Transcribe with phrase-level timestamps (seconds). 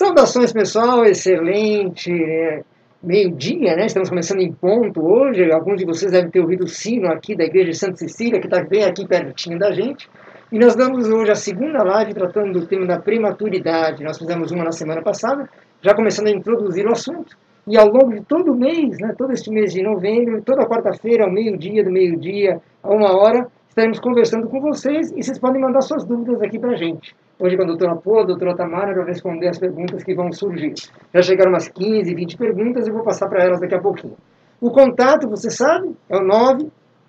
[0.00, 2.62] Saudações, pessoal, excelente é,
[3.02, 3.84] meio-dia, né?
[3.84, 5.52] Estamos começando em ponto hoje.
[5.52, 8.46] Alguns de vocês devem ter ouvido o sino aqui da Igreja de Santa Cecília, que
[8.46, 10.08] está bem aqui pertinho da gente.
[10.50, 14.02] E nós damos hoje a segunda live tratando do tema da prematuridade.
[14.02, 15.46] Nós fizemos uma na semana passada,
[15.82, 17.36] já começando a introduzir o assunto.
[17.68, 21.24] E ao longo de todo o mês, né, todo este mês de novembro, toda quarta-feira,
[21.24, 25.82] ao meio-dia, do meio-dia a uma hora, estaremos conversando com vocês e vocês podem mandar
[25.82, 27.14] suas dúvidas aqui para a gente.
[27.42, 30.74] Hoje com a doutora Pô, a doutora Tamara, para responder as perguntas que vão surgir.
[31.14, 34.14] Já chegaram umas 15, 20 perguntas e vou passar para elas daqui a pouquinho.
[34.60, 36.20] O contato, você sabe, é o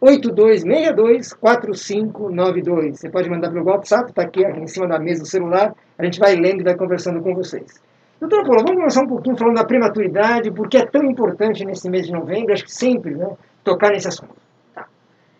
[0.01, 2.95] 982624592.
[2.95, 5.75] Você pode mandar pelo WhatsApp, está aqui, aqui em cima da mesa do celular.
[5.99, 7.83] A gente vai lendo e vai conversando com vocês.
[8.17, 12.05] Doutora Paula, vamos começar um pouquinho falando da prematuridade, porque é tão importante nesse mês
[12.05, 13.35] de novembro, acho que sempre, né,
[13.65, 14.40] tocar nesse assunto.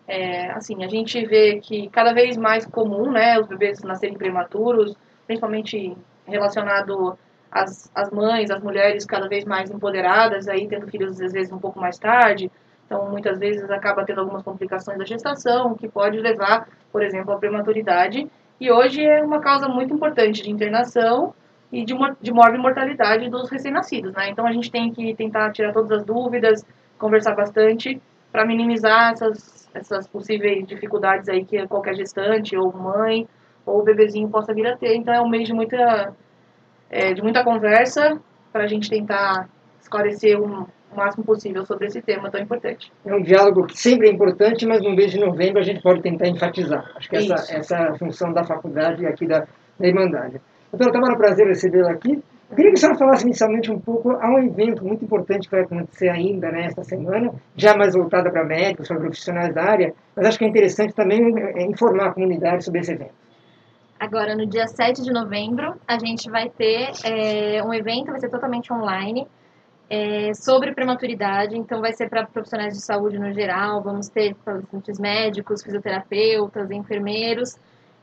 [0.06, 4.94] É, assim, a gente vê que cada vez mais comum, né, os bebês nascerem prematuros,
[5.26, 7.16] principalmente relacionado
[7.50, 11.58] às, às mães, às mulheres cada vez mais empoderadas, aí tendo filhos às vezes um
[11.58, 12.50] pouco mais tarde,
[12.84, 17.38] então muitas vezes acaba tendo algumas complicações da gestação, que pode levar, por exemplo, à
[17.38, 18.28] prematuridade,
[18.60, 21.34] e hoje é uma causa muito importante de internação,
[21.72, 24.28] e de, de mortalidade dos recém-nascidos, né?
[24.28, 26.66] Então a gente tem que tentar tirar todas as dúvidas,
[26.98, 28.00] conversar bastante
[28.30, 33.26] para minimizar essas, essas possíveis dificuldades aí que qualquer gestante ou mãe
[33.64, 34.94] ou bebezinho possa vir a ter.
[34.94, 36.14] Então é um mês de muita,
[36.90, 38.20] é, de muita conversa
[38.52, 39.48] para a gente tentar
[39.80, 42.92] esclarecer o, o máximo possível sobre esse tema tão importante.
[43.04, 46.02] É um diálogo que sempre é importante, mas no mês de novembro a gente pode
[46.02, 46.90] tentar enfatizar.
[46.96, 49.46] Acho que essa, essa é função da faculdade e aqui da,
[49.78, 50.40] da Irmandade.
[50.70, 52.22] Doutora Tamara, prazer recebê-la aqui.
[52.52, 55.56] Eu queria que a senhora falasse inicialmente um pouco, há um evento muito importante que
[55.56, 59.94] vai acontecer ainda nesta né, semana, já mais voltada para médicos, para profissionais da área,
[60.14, 63.14] mas acho que é interessante também é, informar a comunidade sobre esse evento.
[63.98, 68.28] Agora, no dia 7 de novembro, a gente vai ter é, um evento, vai ser
[68.28, 69.26] totalmente online,
[69.88, 74.98] é, sobre prematuridade, então vai ser para profissionais de saúde no geral, vamos ter pacientes
[74.98, 77.56] médicos, fisioterapeutas, enfermeiros,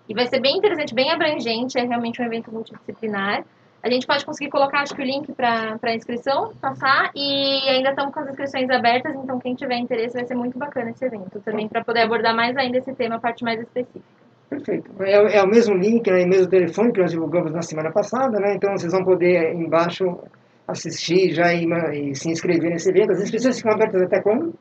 [0.08, 3.44] e vai ser bem interessante, bem abrangente, é realmente um evento multidisciplinar.
[3.82, 8.14] A gente pode conseguir colocar, acho que o link para inscrição, passar, e ainda estamos
[8.14, 11.68] com as inscrições abertas, então quem tiver interesse vai ser muito bacana esse evento também,
[11.68, 14.04] para poder abordar mais ainda esse tema, a parte mais específica.
[14.50, 14.92] Perfeito.
[15.02, 18.38] É, é o mesmo link, né, o mesmo telefone que nós divulgamos na semana passada,
[18.40, 20.20] né, então vocês vão poder embaixo
[20.68, 23.14] assistir já e, e se inscrever nesse evento.
[23.14, 24.54] As inscrições ficam abertas até quando?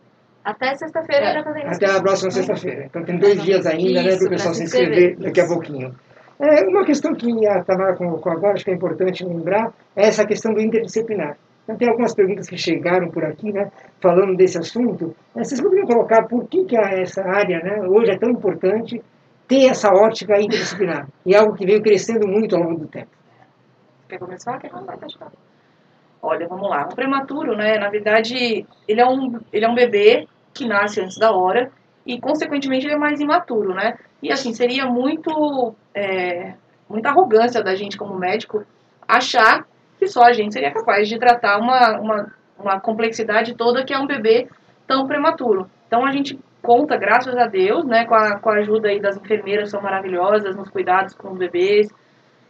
[0.45, 2.85] Até sexta-feira é, já fazendo Até a próxima sexta-feira.
[2.87, 5.95] Então tem dois dias ainda, né, para o pessoal se inscrever daqui a pouquinho.
[6.41, 10.25] É, uma questão que a Tamara colocou agora, acho que é importante lembrar, é essa
[10.25, 11.37] questão do interdisciplinar.
[11.65, 15.15] Então, tem algumas perguntas que chegaram por aqui, né, falando desse assunto.
[15.35, 19.03] Vocês poderiam colocar por que, que essa área né, hoje é tão importante
[19.49, 21.09] ter essa ótica interdisciplinar?
[21.27, 23.11] E é algo que veio crescendo muito ao longo do tempo.
[24.09, 24.59] Quer começar?
[24.59, 25.33] Quer começar?
[26.23, 26.89] Olha, vamos lá.
[26.91, 31.19] O prematuro, né, na verdade, ele é um, ele é um bebê que nasce antes
[31.19, 31.71] da hora
[32.09, 33.99] e, consequentemente, ele é mais imaturo, né?
[34.23, 36.55] E, assim, seria muito, é,
[36.89, 38.65] muita arrogância da gente como médico
[39.07, 39.67] achar
[39.99, 43.99] que só a gente seria capaz de tratar uma, uma, uma complexidade toda que é
[43.99, 44.49] um bebê
[44.87, 45.71] tão prematuro.
[45.87, 49.19] Então, a gente conta, graças a Deus, né, com a, com a ajuda aí das
[49.19, 51.89] enfermeiras, são maravilhosas nos cuidados com os bebês,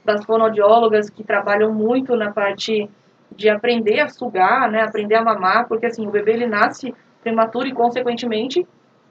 [0.05, 2.89] das fonoaudiólogas que trabalham muito na parte
[3.35, 7.67] de aprender a sugar, né, aprender a mamar, porque assim, o bebê ele nasce prematuro
[7.67, 8.65] e, consequentemente,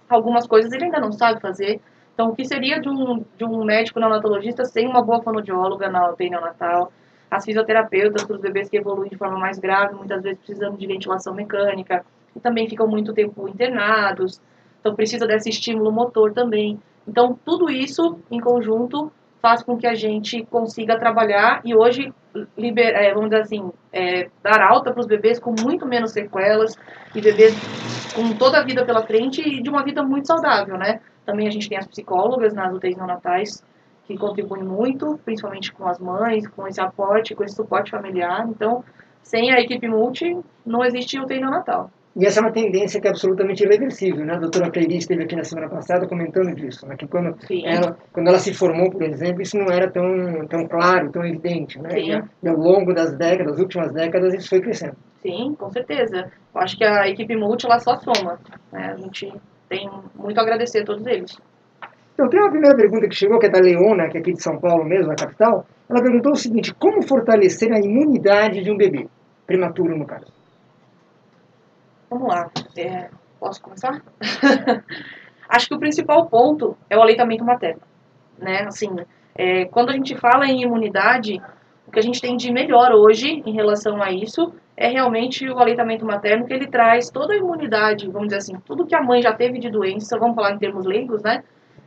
[0.09, 1.81] algumas coisas ele ainda não sabe fazer.
[2.13, 6.09] Então, o que seria de um, de um médico neonatologista sem uma boa fonoaudióloga na
[6.09, 6.91] UTI neonatal?
[7.29, 10.87] As fisioterapeutas para os bebês que evoluem de forma mais grave, muitas vezes precisando de
[10.87, 12.03] ventilação mecânica,
[12.35, 14.41] e também ficam muito tempo internados,
[14.79, 16.79] então precisa desse estímulo motor também.
[17.07, 23.13] Então, tudo isso em conjunto faz com que a gente consiga trabalhar e hoje é,
[23.13, 26.75] vamos dizer assim, é, dar alta para os bebês com muito menos sequelas
[27.15, 27.53] e bebês
[28.13, 30.99] com toda a vida pela frente e de uma vida muito saudável, né?
[31.25, 33.63] Também a gente tem as psicólogas nas UTIs neonatais
[34.05, 38.47] que contribuem muito, principalmente com as mães, com esse aporte, com esse suporte familiar.
[38.47, 38.83] Então,
[39.21, 41.91] sem a equipe multi, não existe UTI neonatal.
[42.17, 44.25] E essa é uma tendência que é absolutamente irreversível.
[44.25, 44.33] Né?
[44.33, 46.95] A doutora Cleiri esteve aqui na semana passada comentando disso, né?
[46.97, 51.11] que quando ela, quando ela se formou, por exemplo, isso não era tão, tão claro,
[51.11, 51.79] tão evidente.
[51.79, 51.89] Né?
[51.99, 52.09] E,
[52.43, 54.97] e, ao longo das décadas, das últimas décadas, isso foi crescendo.
[55.21, 56.31] Sim, com certeza.
[56.55, 58.39] Eu acho que a equipe multi ela só soma.
[58.73, 58.93] Né?
[58.93, 59.31] A gente
[59.69, 61.37] tem muito a agradecer a todos eles.
[62.15, 64.41] Então, tem uma primeira pergunta que chegou, que é da Leona, que é aqui de
[64.41, 65.67] São Paulo mesmo, na capital.
[65.87, 69.07] Ela perguntou o seguinte: como fortalecer a imunidade de um bebê?
[69.45, 70.36] Prematuro, no caso.
[72.09, 72.49] Vamos lá.
[72.75, 73.09] É,
[73.39, 74.01] posso começar?
[75.49, 77.81] Acho que o principal ponto é o aleitamento materno.
[78.37, 78.63] Né?
[78.67, 78.89] Assim,
[79.35, 81.41] é, quando a gente fala em imunidade,
[81.87, 85.57] O que a gente tem de melhor hoje em relação a isso é realmente o
[85.57, 89.21] aleitamento materno, que ele traz toda a imunidade, vamos dizer assim, tudo que a mãe
[89.21, 91.43] já teve de doença, vamos falar em termos leigos, né?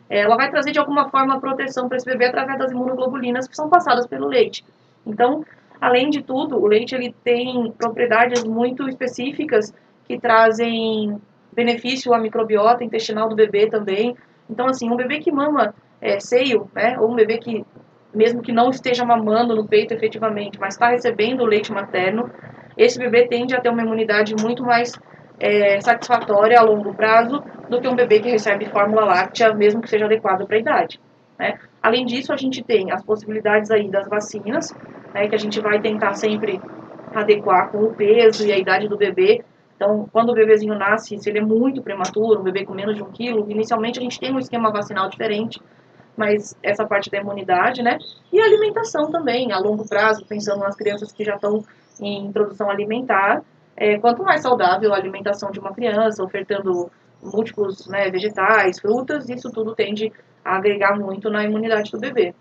[0.09, 3.69] Ela vai trazer de alguma forma proteção para esse bebê através das imunoglobulinas que são
[3.69, 4.65] passadas pelo leite.
[5.07, 5.45] Então,
[5.81, 9.73] além de tudo, o leite ele tem propriedades muito específicas
[10.11, 11.21] que trazem
[11.53, 14.17] benefício à microbiota intestinal do bebê também.
[14.51, 17.65] Então, assim, um bebê que mama é, seio, né, ou um bebê que,
[18.12, 22.29] mesmo que não esteja mamando no peito efetivamente, mas está recebendo o leite materno,
[22.77, 24.99] esse bebê tende a ter uma imunidade muito mais
[25.39, 29.89] é, satisfatória a longo prazo do que um bebê que recebe fórmula láctea, mesmo que
[29.89, 31.01] seja adequado para a idade.
[31.39, 31.57] Né?
[31.81, 34.75] Além disso, a gente tem as possibilidades aí das vacinas,
[35.15, 36.61] né, que a gente vai tentar sempre
[37.15, 39.45] adequar com o peso e a idade do bebê.
[39.81, 43.03] Então, quando o bebezinho nasce, se ele é muito prematuro, um bebê com menos de
[43.03, 45.59] um quilo, inicialmente a gente tem um esquema vacinal diferente,
[46.15, 47.97] mas essa parte da imunidade, né?
[48.31, 51.65] E a alimentação também, a longo prazo, pensando nas crianças que já estão
[51.99, 53.43] em introdução alimentar,
[53.75, 56.91] é, quanto mais saudável a alimentação de uma criança, ofertando
[57.23, 60.12] múltiplos né, vegetais, frutas, isso tudo tende
[60.44, 62.35] a agregar muito na imunidade do bebê.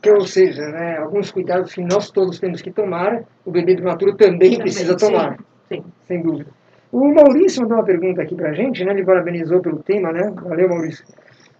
[0.00, 4.16] Que, ou seja, né, alguns cuidados que nós todos temos que tomar, o bebê prematuro
[4.16, 5.36] também, também precisa tomar.
[5.68, 5.84] Sim.
[6.06, 6.50] Sem dúvida.
[6.92, 8.92] O Maurício mandou uma pergunta aqui para a gente, né?
[8.92, 10.32] ele parabenizou pelo tema, né?
[10.34, 11.04] Valeu, Maurício.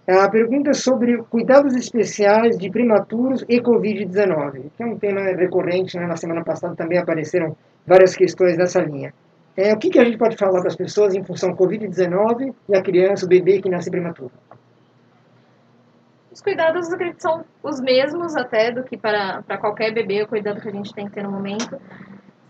[0.08, 5.98] A pergunta é sobre cuidados especiais de prematuros e Covid-19, que é um tema recorrente.
[5.98, 6.06] Né?
[6.06, 9.12] Na semana passada também apareceram várias questões nessa linha.
[9.56, 12.76] É, o que, que a gente pode falar para as pessoas em função Covid-19 e
[12.76, 14.30] a criança, o bebê que nasce prematuro?
[16.30, 20.60] Os cuidados acredito são os mesmos até do que para, para qualquer bebê, o cuidado
[20.60, 21.80] que a gente tem que ter no momento.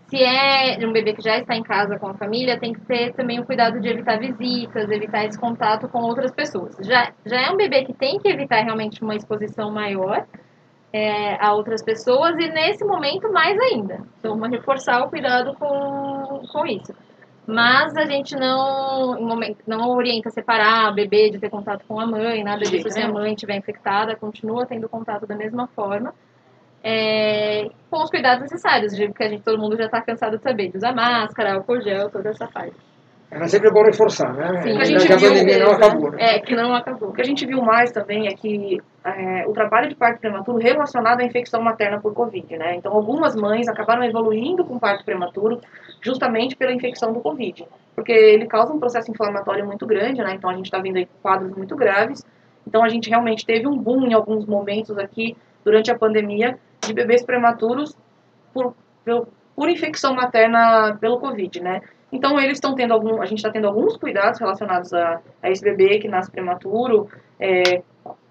[0.07, 3.13] Se é um bebê que já está em casa com a família, tem que ter
[3.13, 6.77] também o cuidado de evitar visitas, evitar esse contato com outras pessoas.
[6.79, 10.25] Já, já é um bebê que tem que evitar realmente uma exposição maior
[10.93, 13.99] é, a outras pessoas e nesse momento mais ainda.
[14.19, 16.93] Então, reforçar o cuidado com, com isso.
[17.45, 22.43] Mas a gente não, não orienta separar o bebê de ter contato com a mãe,
[22.43, 22.89] nada disso.
[22.89, 26.13] Se a mãe estiver infectada, continua tendo contato da mesma forma.
[26.89, 30.43] É, com os cuidados necessários, de que a gente, todo mundo já está cansado de
[30.43, 32.77] saber, de usar máscara, álcool gel, toda essa parte.
[33.29, 34.61] É, mas sempre é bom reforçar, né?
[34.61, 36.11] Sim, a gente que a pandemia não acabou.
[36.11, 36.17] Né?
[36.17, 37.09] É, que não acabou.
[37.09, 40.59] O que a gente viu mais também é que é, o trabalho de parto prematuro
[40.59, 42.75] relacionado à infecção materna por Covid, né?
[42.75, 45.59] Então, algumas mães acabaram evoluindo com parto prematuro
[46.01, 50.35] justamente pela infecção do Covid, porque ele causa um processo inflamatório muito grande, né?
[50.35, 52.25] Então, a gente está vendo aí quadros muito graves.
[52.65, 55.35] Então, a gente realmente teve um boom em alguns momentos aqui
[55.65, 57.95] durante a pandemia de bebês prematuros
[58.53, 61.81] por, por, por infecção materna pelo Covid, né?
[62.11, 65.61] Então, eles estão tendo algum, a gente está tendo alguns cuidados relacionados a, a, esse
[65.61, 67.81] bebê que nasce prematuro, é,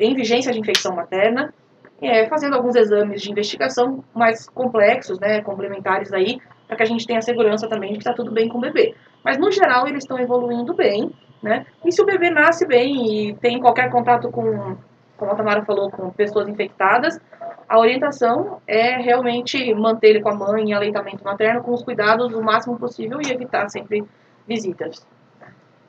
[0.01, 1.53] em vigência de infecção materna,
[2.01, 7.07] é, fazendo alguns exames de investigação mais complexos, né, complementares aí, para que a gente
[7.07, 8.95] tenha segurança também de que está tudo bem com o bebê.
[9.23, 11.13] Mas, no geral, eles estão evoluindo bem,
[11.43, 11.67] né?
[11.85, 14.77] E se o bebê nasce bem e tem qualquer contato com,
[15.17, 17.21] como a Tamara falou, com pessoas infectadas,
[17.69, 22.33] a orientação é realmente manter ele com a mãe em aleitamento materno com os cuidados
[22.33, 24.05] o máximo possível e evitar sempre
[24.47, 25.05] visitas.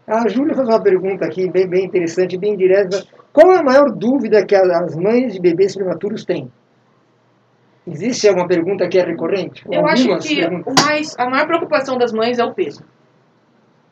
[0.07, 3.03] A Júlia faz uma pergunta aqui bem, bem interessante, bem direta.
[3.31, 6.49] Qual é a maior dúvida que as mães de bebês prematuros têm?
[7.85, 9.63] Existe alguma pergunta que é recorrente?
[9.69, 12.83] Eu acho que o mais, a maior preocupação das mães é o peso.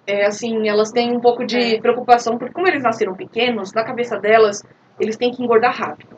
[0.07, 1.81] É assim, elas têm um pouco de é.
[1.81, 4.63] preocupação, porque como eles nasceram pequenos, na cabeça delas,
[4.99, 6.14] eles têm que engordar rápido.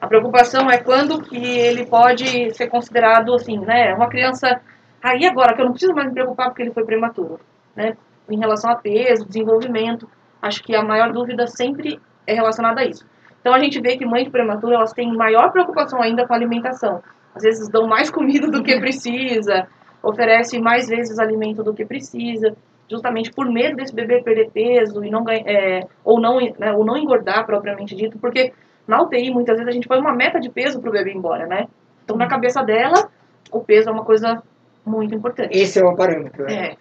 [0.00, 4.60] A preocupação é quando que ele pode ser considerado assim, né, uma criança
[5.02, 7.40] aí agora que eu não preciso mais me preocupar porque ele foi prematuro,
[7.74, 7.96] né?
[8.28, 10.08] Em relação a peso, desenvolvimento,
[10.42, 13.06] acho que a maior dúvida sempre é relacionada a isso.
[13.40, 16.36] Então a gente vê que mães de prematuro elas têm maior preocupação ainda com a
[16.36, 17.02] alimentação.
[17.34, 19.68] Às vezes dão mais comida do que precisa,
[20.02, 22.56] oferecem mais vezes alimento do que precisa,
[22.90, 26.96] justamente por medo desse bebê perder peso e não é, ou não né, ou não
[26.96, 28.52] engordar propriamente dito, porque
[28.86, 31.16] na UTI, muitas vezes, a gente põe uma meta de peso para o bebê ir
[31.16, 31.66] embora, né?
[32.04, 33.10] Então, na cabeça dela,
[33.50, 34.42] o peso é uma coisa
[34.84, 35.56] muito importante.
[35.56, 36.54] Esse é o parâmetro, né?
[36.54, 36.76] É.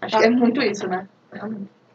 [0.00, 0.20] Acho ah.
[0.20, 1.08] que é muito isso, né?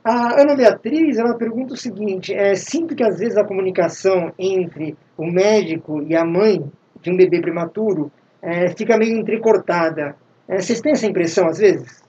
[0.04, 4.98] A Ana Beatriz, ela pergunta o seguinte, é, sinto que às vezes a comunicação entre
[5.18, 6.62] o médico e a mãe
[7.02, 10.16] de um bebê prematuro é, fica meio entrecortada.
[10.48, 12.03] É, vocês têm essa impressão às vezes?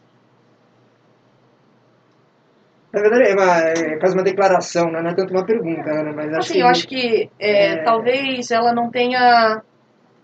[2.94, 5.02] Na verdade, é, uma, é quase uma declaração, né?
[5.02, 6.60] não é tanto uma pergunta, Ana, mas acho assim, que...
[6.60, 7.82] eu acho que é, é...
[7.82, 9.60] talvez ela não tenha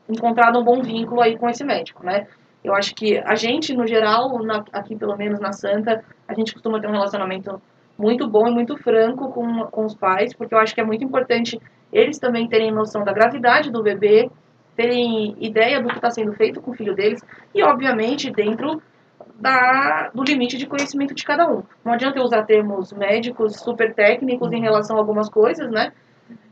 [0.09, 2.29] encontrado um bom vínculo aí com esse médico, né?
[2.62, 6.53] Eu acho que a gente, no geral, na, aqui pelo menos na Santa, a gente
[6.53, 7.61] costuma ter um relacionamento
[7.99, 11.05] muito bom e muito franco com, com os pais, porque eu acho que é muito
[11.05, 11.61] importante
[11.93, 14.31] eles também terem noção da gravidade do bebê,
[14.77, 17.21] terem ideia do que está sendo feito com o filho deles
[17.53, 18.81] e, obviamente, dentro
[19.41, 21.63] da, do limite de conhecimento de cada um.
[21.85, 25.93] Não adianta eu usar termos médicos super técnicos em relação a algumas coisas, né?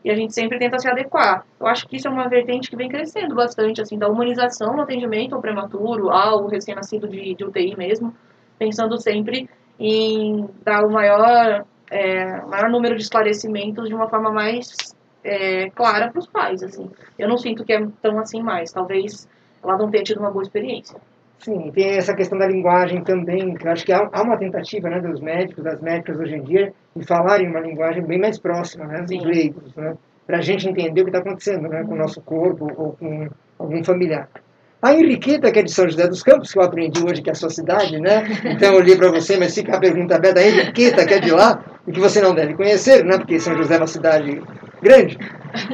[0.02, 1.44] E a gente sempre tenta se adequar.
[1.60, 4.82] Eu acho que isso é uma vertente que vem crescendo bastante, assim, da humanização no
[4.82, 8.14] atendimento ao prematuro, ao recém-nascido de, de UTI mesmo,
[8.58, 14.96] pensando sempre em dar o maior, é, maior número de esclarecimentos de uma forma mais
[15.22, 16.90] é, clara para os pais, assim.
[17.18, 18.72] Eu não sinto que é tão assim mais.
[18.72, 19.28] Talvez
[19.62, 20.98] ela não tenha tido uma boa experiência.
[21.40, 24.90] Sim, tem essa questão da linguagem também, que eu acho que há, há uma tentativa
[24.90, 28.86] né, dos médicos, das médicas hoje em dia, de falarem uma linguagem bem mais próxima
[28.86, 29.94] né, dos leigos, né,
[30.26, 33.28] para a gente entender o que está acontecendo né, com o nosso corpo ou com
[33.58, 34.28] algum familiar.
[34.80, 37.32] A Henriqueta, que é de São José dos Campos, que eu aprendi hoje que é
[37.32, 38.22] a sua cidade, né?
[38.46, 40.38] Então eu li para você, mas fica a pergunta aberta.
[40.38, 43.18] A Henriqueta, que é de lá, e que você não deve conhecer, né?
[43.18, 44.40] Porque São José é uma cidade
[44.80, 45.18] grande.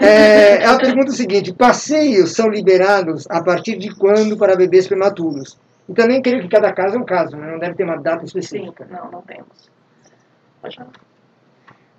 [0.00, 5.58] É, ela pergunta o seguinte: passeios são liberados a partir de quando para bebês prematuros?
[5.88, 7.50] E também creio que cada caso é um caso, né?
[7.50, 8.86] não deve ter uma data específica.
[8.86, 9.70] Sim, não, não temos.
[10.62, 10.92] Pode falar.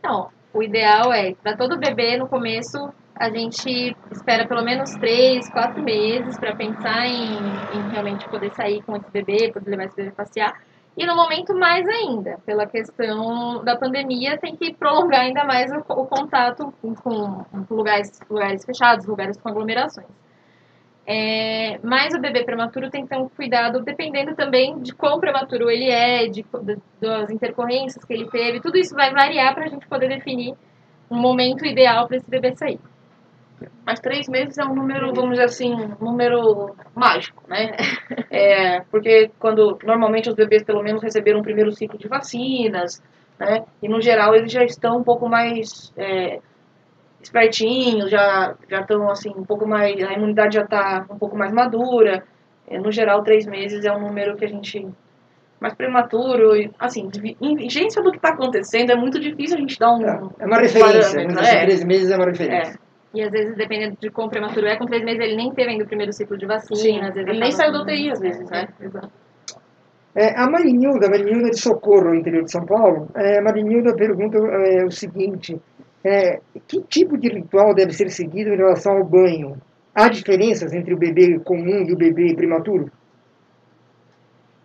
[0.03, 5.49] Não, o ideal é, para todo bebê, no começo, a gente espera pelo menos três,
[5.49, 7.37] quatro meses para pensar em,
[7.77, 10.59] em, realmente poder sair com esse bebê, poder levar esse bebê passear.
[10.97, 15.79] E no momento mais ainda, pela questão da pandemia, tem que prolongar ainda mais o,
[15.89, 20.07] o contato com, com, lugares, lugares fechados, lugares com aglomerações.
[21.07, 25.69] É, mas o bebê prematuro tem que ter um cuidado, dependendo também de quão prematuro
[25.69, 28.61] ele é, de, de das intercorrências que ele teve.
[28.61, 30.55] Tudo isso vai variar para a gente poder definir
[31.11, 32.79] um momento ideal para esse bebê sair.
[33.85, 37.71] Mas três meses é um número, vamos dizer assim, um número mágico, né?
[38.31, 43.01] É, porque quando normalmente os bebês pelo menos receberam o primeiro ciclo de vacinas,
[43.39, 43.63] né?
[43.81, 46.39] E no geral eles já estão um pouco mais é,
[47.21, 51.53] espertinhos, já já estão assim um pouco mais, a imunidade já está um pouco mais
[51.53, 52.23] madura.
[52.67, 54.85] É, no geral, três meses é um número que a gente
[55.59, 57.09] mais prematuro, e, assim,
[57.41, 60.05] em vigência do que está acontecendo, é muito difícil a gente dar um.
[60.05, 61.65] É, é uma referência, né?
[61.65, 62.79] três meses é uma referência.
[63.15, 63.19] É.
[63.19, 65.83] E às vezes, dependendo de quão prematuro é, com três meses ele nem teve ainda
[65.83, 66.75] o primeiro ciclo de vacina.
[66.75, 68.67] Sim, às vezes ele nem saiu da UTI, às vezes, né?
[68.79, 69.09] Exato.
[70.15, 74.37] É, a Marinilda, Marinilda de Socorro, no interior de São Paulo, é, a Marinilda pergunta
[74.37, 75.59] é, o seguinte:
[76.03, 79.57] é, que tipo de ritual deve ser seguido em relação ao banho?
[79.93, 82.91] Há diferenças entre o bebê comum e o bebê prematuro?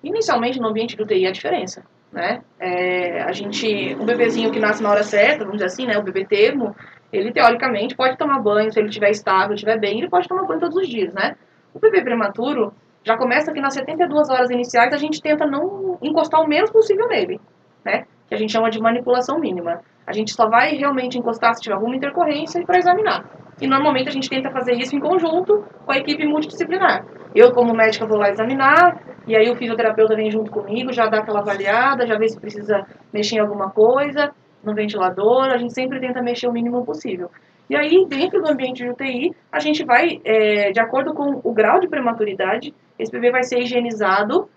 [0.02, 1.84] Inicialmente, no ambiente do UTI, há diferença.
[2.12, 2.42] Né?
[2.58, 6.02] É, a gente, um bebezinho que nasce na hora certa, vamos dizer assim, né, o
[6.02, 6.74] bebê termo,
[7.12, 10.60] ele teoricamente pode tomar banho, se ele estiver estável, estiver bem, ele pode tomar banho
[10.60, 11.36] todos os dias, né?
[11.74, 16.40] O bebê prematuro já começa que nas 72 horas iniciais a gente tenta não encostar
[16.40, 17.40] o menos possível nele,
[17.84, 18.04] né?
[18.28, 19.80] Que a gente chama de manipulação mínima.
[20.06, 23.24] A gente só vai realmente encostar se tiver alguma intercorrência para examinar.
[23.60, 27.04] E normalmente a gente tenta fazer isso em conjunto com a equipe multidisciplinar.
[27.34, 31.18] Eu, como médica, vou lá examinar, e aí o fisioterapeuta vem junto comigo, já dá
[31.18, 36.00] aquela avaliada, já vê se precisa mexer em alguma coisa, no ventilador, a gente sempre
[36.00, 37.30] tenta mexer o mínimo possível.
[37.68, 41.52] E aí, dentro do ambiente de UTI, a gente vai, é, de acordo com o
[41.52, 44.50] grau de prematuridade, esse bebê vai ser higienizado,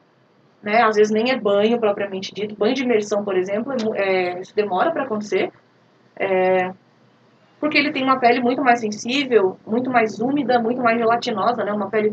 [0.64, 0.82] né?
[0.82, 4.92] Às vezes nem é banho propriamente dito, banho de imersão, por exemplo, é, isso demora
[4.92, 5.52] para acontecer,
[6.16, 6.72] é,
[7.60, 11.72] porque ele tem uma pele muito mais sensível, muito mais úmida, muito mais gelatinosa, né?
[11.72, 12.12] Uma pele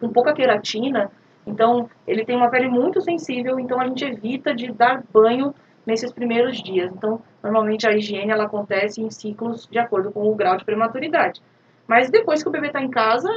[0.00, 1.10] com pouca queratina,
[1.46, 5.54] então ele tem uma pele muito sensível, então a gente evita de dar banho
[5.86, 6.90] nesses primeiros dias.
[6.92, 11.40] Então, normalmente a higiene ela acontece em ciclos de acordo com o grau de prematuridade.
[11.86, 13.28] Mas depois que o bebê está em casa,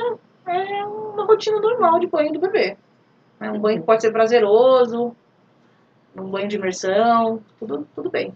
[0.47, 2.77] é uma rotina normal de banho do bebê.
[3.39, 5.15] É um banho que pode ser prazeroso,
[6.15, 8.33] um banho de imersão, tudo, tudo bem.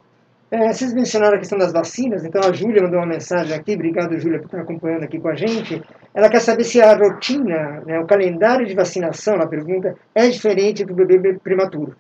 [0.49, 4.17] É, vocês mencionaram a questão das vacinas, então a Júlia mandou uma mensagem aqui, obrigado
[4.17, 5.83] Júlia por estar acompanhando aqui com a gente.
[6.15, 10.85] Ela quer saber se a rotina, né, o calendário de vacinação, ela pergunta, é diferente
[10.85, 11.95] do bebê prematuro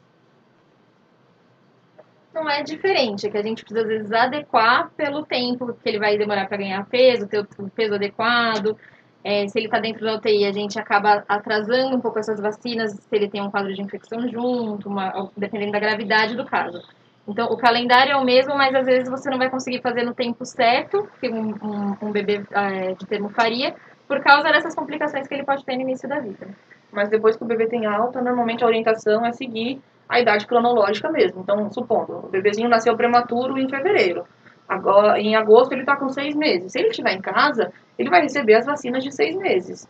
[2.37, 5.99] não é diferente, é que a gente precisa às vezes adequar pelo tempo que ele
[5.99, 8.77] vai demorar para ganhar peso, ter o peso adequado.
[9.23, 12.93] É, se ele está dentro da UTI, a gente acaba atrasando um pouco essas vacinas,
[12.93, 16.81] se ele tem um quadro de infecção junto, uma, dependendo da gravidade do caso.
[17.27, 20.13] Então, o calendário é o mesmo, mas às vezes você não vai conseguir fazer no
[20.13, 23.75] tempo certo, que um, um, um bebê é, de termo faria,
[24.07, 26.47] por causa dessas complicações que ele pode ter no início da vida.
[26.91, 31.09] Mas depois que o bebê tem alta, normalmente a orientação é seguir a idade cronológica
[31.11, 31.41] mesmo.
[31.41, 34.25] Então, supondo, o bebezinho nasceu prematuro em fevereiro.
[34.67, 36.71] Agora, em agosto ele está com seis meses.
[36.71, 39.87] Se ele estiver em casa, ele vai receber as vacinas de seis meses.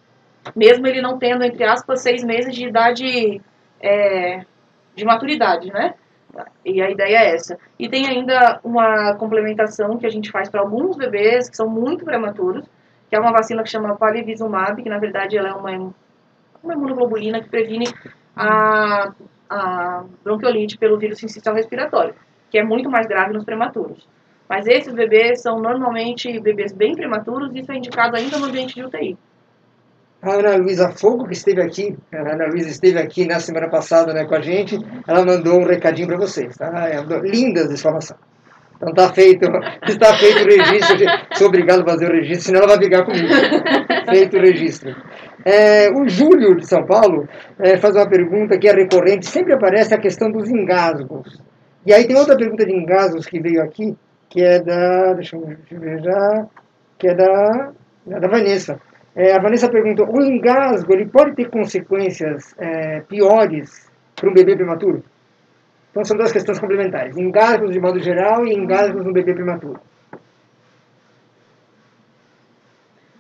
[0.56, 3.42] Mesmo ele não tendo, entre aspas, seis meses de idade
[3.82, 4.46] é,
[4.96, 5.96] de maturidade, né?
[6.63, 7.58] E a ideia é essa.
[7.80, 12.06] E tem ainda uma complementação que a gente faz para alguns bebês que são muito
[12.06, 12.66] prematuros,
[13.10, 15.94] que é uma vacina que chama Palivizumab, que na verdade ela é uma,
[16.67, 17.86] uma imunoglobulina que previne
[18.36, 19.13] a,
[19.50, 22.13] a bronquiolite pelo vírus sincicial respiratório,
[22.50, 24.07] que é muito mais grave nos prematuros.
[24.50, 28.75] Mas esses bebês são normalmente bebês bem prematuros e isso é indicado ainda no ambiente
[28.75, 29.17] de UTI.
[30.21, 34.13] A Ana Luísa Fogo, que esteve aqui, a Ana Luísa esteve aqui na semana passada
[34.13, 36.55] né, com a gente, ela mandou um recadinho para vocês.
[36.55, 36.71] Tá?
[37.24, 38.17] Lindas exclamação.
[38.77, 39.46] Então está feito,
[39.88, 40.98] está feito o registro.
[41.34, 43.27] Sou obrigado a fazer o registro, senão ela vai brigar comigo.
[44.10, 44.96] feito o registro.
[45.43, 47.27] É, o Júlio de São Paulo
[47.60, 51.41] é, faz uma pergunta que é recorrente, sempre aparece a questão dos engasgos.
[51.86, 53.98] E aí tem outra pergunta de engasgos que veio aqui,
[54.29, 55.13] que é da.
[55.13, 56.46] Deixa eu ver já.
[57.00, 57.72] Que é da,
[58.05, 58.79] da Vanessa.
[59.15, 64.55] É, a Vanessa perguntou: o engasgo ele pode ter consequências é, piores para um bebê
[64.55, 65.03] prematuro?
[65.98, 69.82] Então são duas questões complementares: engasgos de modo geral e engasgos no bebê prematuro.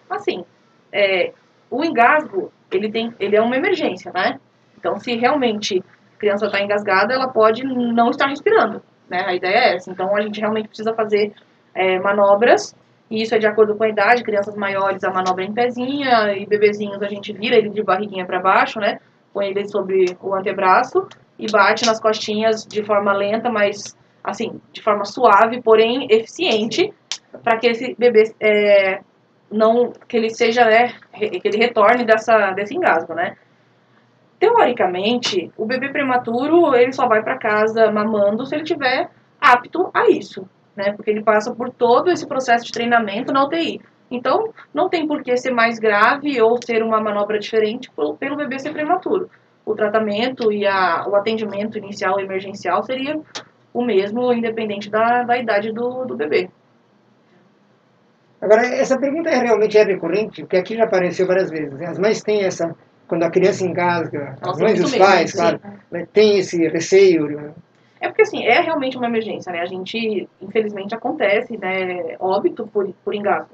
[0.07, 0.45] Assim,
[0.91, 1.33] é,
[1.71, 4.39] o engasgo ele tem, ele é uma emergência, né?
[4.77, 5.83] Então, se realmente
[6.15, 9.25] a criança está engasgada, ela pode não estar respirando, né?
[9.25, 9.89] A ideia é essa.
[9.89, 11.33] Então, a gente realmente precisa fazer
[11.73, 12.75] é, manobras
[13.09, 16.45] e isso é de acordo com a idade, crianças maiores a manobra em pezinha e
[16.45, 18.99] bebezinhos a gente vira ele de barriguinha para baixo, né?
[19.33, 24.81] Põe ele sobre o antebraço e bate nas costinhas de forma lenta, mas assim, de
[24.81, 26.93] forma suave, porém eficiente,
[27.43, 28.99] para que esse bebê é,
[29.51, 33.35] não que ele seja, né, que ele retorne dessa desse engasgo, né?
[34.39, 40.09] Teoricamente, o bebê prematuro ele só vai para casa mamando se ele tiver apto a
[40.09, 40.47] isso
[40.77, 40.93] né?
[40.93, 43.81] Porque ele passa por todo esse processo de treinamento na UTI.
[44.09, 48.59] Então, não tem por que ser mais grave ou ser uma manobra diferente pelo bebê
[48.59, 49.29] ser prematuro.
[49.67, 53.19] O tratamento e a, o atendimento inicial e emergencial seria
[53.73, 56.49] o mesmo, independente da, da idade do, do bebê.
[58.41, 61.77] Agora, essa pergunta é realmente é recorrente, porque aqui já apareceu várias vezes.
[61.77, 61.87] Né?
[61.87, 62.73] As mães têm essa,
[63.09, 65.59] quando a criança engasga, as mães e os pais, claro,
[65.91, 67.53] né, tem esse receio,
[67.99, 69.59] é porque, assim, é realmente uma emergência, né?
[69.59, 73.49] A gente, infelizmente, acontece, né, óbito por, por engasgo.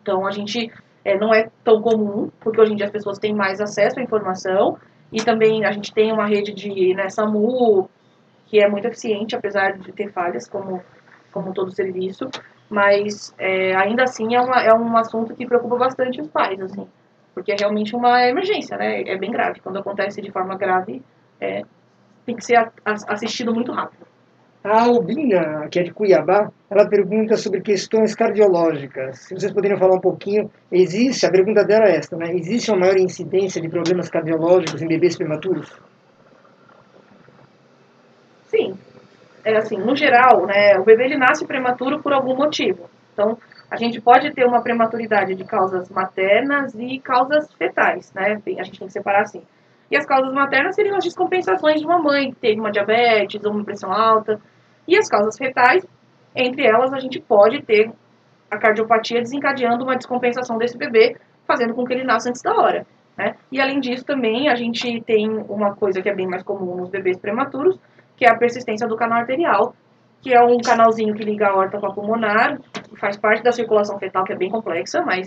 [0.00, 0.70] Então, a gente
[1.04, 4.02] é, não é tão comum, porque hoje em dia as pessoas têm mais acesso à
[4.02, 4.78] informação
[5.12, 7.88] e também a gente tem uma rede de né, SAMU
[8.46, 10.82] que é muito eficiente, apesar de ter falhas, como,
[11.32, 12.28] como todo serviço,
[12.68, 16.86] mas é, ainda assim é, uma, é um assunto que preocupa bastante os pais, assim,
[17.34, 19.02] porque é realmente uma emergência, né?
[19.02, 19.60] É bem grave.
[19.60, 21.02] Quando acontece de forma grave,
[21.40, 21.62] é,
[22.26, 24.06] tem que ser assistido muito rápido.
[24.64, 29.18] A Albina, que é de Cuiabá, ela pergunta sobre questões cardiológicas.
[29.18, 32.32] Se vocês poderiam falar um pouquinho, existe, a pergunta dela é esta, né?
[32.32, 35.68] Existe uma maior incidência de problemas cardiológicos em bebês prematuros?
[38.44, 38.78] Sim.
[39.44, 42.88] É assim, no geral, né, o bebê ele nasce prematuro por algum motivo.
[43.12, 43.36] Então,
[43.68, 48.40] a gente pode ter uma prematuridade de causas maternas e causas fetais, né?
[48.58, 49.42] A gente tem que separar assim.
[49.90, 53.52] E as causas maternas seriam as descompensações de uma mãe que teve uma diabetes ou
[53.52, 54.40] uma pressão alta.
[54.86, 55.86] E as causas fetais,
[56.34, 57.90] entre elas, a gente pode ter
[58.50, 61.16] a cardiopatia desencadeando uma descompensação desse bebê,
[61.46, 62.86] fazendo com que ele nasça antes da hora.
[63.16, 63.34] Né?
[63.50, 66.90] E além disso, também a gente tem uma coisa que é bem mais comum nos
[66.90, 67.78] bebês prematuros,
[68.16, 69.74] que é a persistência do canal arterial,
[70.20, 72.58] que é um canalzinho que liga a horta com a pulmonar,
[72.96, 75.24] faz parte da circulação fetal, que é bem complexa, mas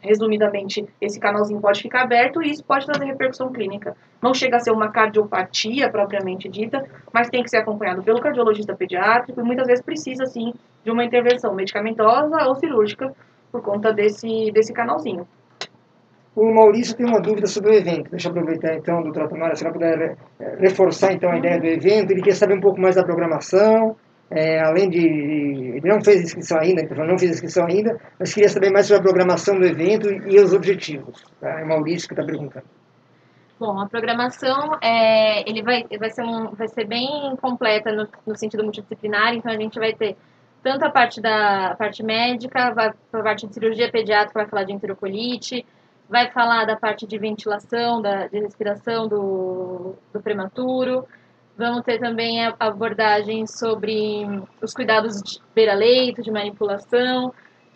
[0.00, 3.96] resumidamente, esse canalzinho pode ficar aberto e isso pode trazer repercussão clínica.
[4.22, 8.74] Não chega a ser uma cardiopatia propriamente dita, mas tem que ser acompanhado pelo cardiologista
[8.74, 10.52] pediátrico e muitas vezes precisa, sim,
[10.84, 13.12] de uma intervenção medicamentosa ou cirúrgica
[13.50, 15.26] por conta desse, desse canalzinho.
[16.36, 18.10] O Maurício tem uma dúvida sobre o evento.
[18.10, 21.66] Deixa eu aproveitar então, doutora Tamara, se ela puder eh, reforçar então a ideia do
[21.66, 22.12] evento.
[22.12, 23.96] Ele quer saber um pouco mais da programação,
[24.30, 24.98] é, além de.
[24.98, 29.00] Ele não fez inscrição ainda, então não fez inscrição ainda, mas queria saber mais sobre
[29.00, 31.24] a programação do evento e os objetivos.
[31.40, 31.60] Tá?
[31.60, 32.66] É o Maurício que está perguntando.
[33.58, 38.36] Bom, a programação é, ele vai, vai, ser um, vai ser bem completa no, no
[38.36, 40.16] sentido multidisciplinar, então a gente vai ter
[40.62, 44.64] tanto a parte da a parte médica, vai a parte de cirurgia pediátrica, vai falar
[44.64, 45.64] de enterocolite,
[46.08, 51.06] vai falar da parte de ventilação, da, de respiração do, do prematuro,
[51.58, 54.24] Vamos ter também a abordagem sobre
[54.62, 57.34] os cuidados de beira-leito, de manipulação,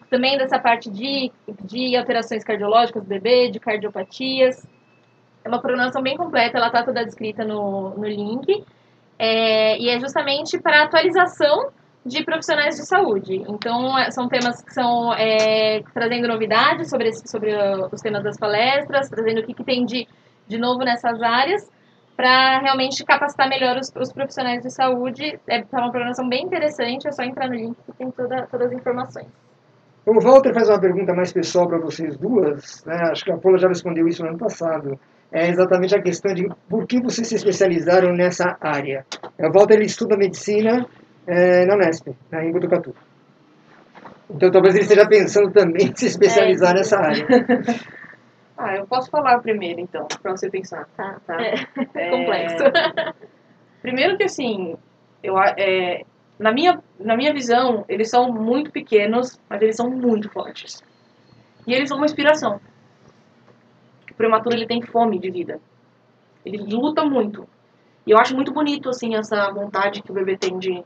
[0.09, 1.33] também dessa parte de,
[1.65, 4.65] de alterações cardiológicas do bebê, de cardiopatias.
[5.45, 8.65] É uma programação bem completa, ela está toda descrita no, no link.
[9.19, 11.71] É, e é justamente para atualização
[12.07, 13.43] de profissionais de saúde.
[13.49, 17.53] Então, é, são temas que são é, trazendo novidades sobre, sobre
[17.91, 20.07] os temas das palestras, trazendo o que, que tem de,
[20.47, 21.69] de novo nessas áreas
[22.23, 25.41] para realmente capacitar melhor os, os, profissionais de saúde.
[25.49, 28.69] É tá uma programação bem interessante, é só entrar no link que tem toda, todas
[28.69, 29.27] as informações.
[30.07, 33.11] O Walter faz uma pergunta mais pessoal para vocês duas, né?
[33.11, 34.97] acho que a Paula já respondeu isso no ano passado.
[35.33, 39.05] É exatamente a questão de por que vocês se especializaram nessa área.
[39.41, 40.87] O Walter ele estuda medicina
[41.27, 42.95] é, na Unesp, né, em Botucatu.
[44.31, 46.75] Então talvez ele esteja pensando também em se especializar É.
[46.75, 47.27] nessa área.
[48.65, 50.89] Ah, eu posso falar primeiro, então, pra você pensar.
[50.97, 51.21] Tá.
[51.27, 51.43] Tá?
[51.43, 51.55] É.
[51.95, 52.65] É, Complexo.
[53.83, 54.77] Primeiro que, assim,
[55.21, 56.05] eu, é,
[56.39, 60.81] na, minha, na minha visão, eles são muito pequenos, mas eles são muito fortes.
[61.67, 62.61] E eles são uma inspiração.
[64.09, 65.61] O prematuro, ele tem fome de vida.
[66.47, 67.49] Ele luta muito.
[68.07, 70.85] E eu acho muito bonito, assim, essa vontade que o bebê tem de,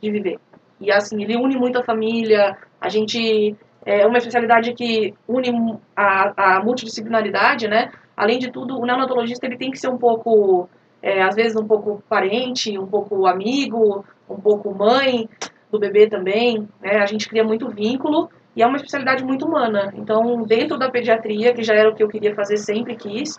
[0.00, 0.38] de viver.
[0.80, 2.56] E, assim, ele une muito a família.
[2.80, 3.56] A gente...
[3.84, 7.90] É uma especialidade que une a, a multidisciplinaridade, né?
[8.16, 10.68] Além de tudo, o neonatologista, ele tem que ser um pouco
[11.02, 15.28] é, às vezes um pouco parente, um pouco amigo, um pouco mãe
[15.70, 16.68] do bebê também.
[16.80, 16.98] Né?
[16.98, 19.92] A gente cria muito vínculo e é uma especialidade muito humana.
[19.96, 23.36] Então, dentro da pediatria, que já era o que eu queria fazer, sempre quis,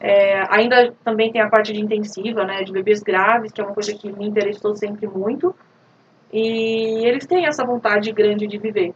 [0.00, 3.74] é, ainda também tem a parte de intensiva, né, de bebês graves, que é uma
[3.74, 5.54] coisa que me interessou sempre muito.
[6.32, 8.94] E eles têm essa vontade grande de viver.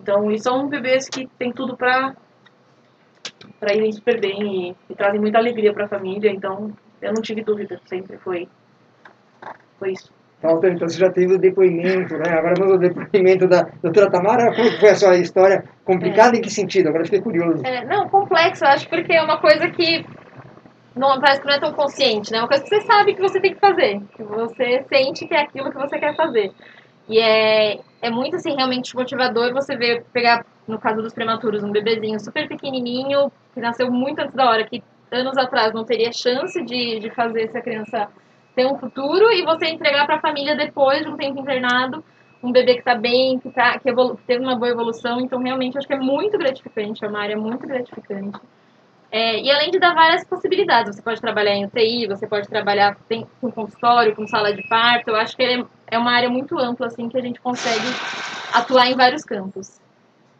[0.00, 2.14] Então, e são bebês que têm tudo para
[3.58, 6.30] para irem super bem e, e trazem muita alegria para a família.
[6.30, 8.48] Então, eu não tive dúvida, sempre foi,
[9.78, 10.12] foi isso.
[10.42, 12.30] Walter, então você já teve o depoimento, né?
[12.30, 14.52] Agora vamos ao depoimento da doutora Tamara.
[14.54, 15.64] Como que foi a sua história?
[15.84, 16.88] Complicada em que sentido?
[16.88, 17.64] Agora fiquei curioso.
[17.64, 20.04] É, não, complexo, acho, porque é uma coisa que
[20.96, 22.38] não, parece que não é tão consciente, né?
[22.38, 25.34] É uma coisa que você sabe que você tem que fazer, que você sente que
[25.34, 26.50] é aquilo que você quer fazer.
[27.08, 31.70] E é, é muito, assim, realmente motivador você ver, pegar, no caso dos prematuros, um
[31.70, 36.62] bebezinho super pequenininho, que nasceu muito antes da hora, que anos atrás não teria chance
[36.62, 38.08] de, de fazer essa criança
[38.54, 42.04] ter um futuro, e você entregar para a família depois de um tempo internado,
[42.42, 45.20] um bebê que está bem, que, tá, que, evolu- que teve uma boa evolução.
[45.20, 48.38] Então, realmente, acho que é muito gratificante, é uma área muito gratificante.
[49.10, 52.96] É, e além de dar várias possibilidades, você pode trabalhar em UTI, você pode trabalhar
[53.08, 55.08] tem, com consultório, com sala de parto.
[55.08, 57.84] Eu acho que ele é, é uma área muito ampla, assim, que a gente consegue
[58.50, 59.78] atuar em vários campos.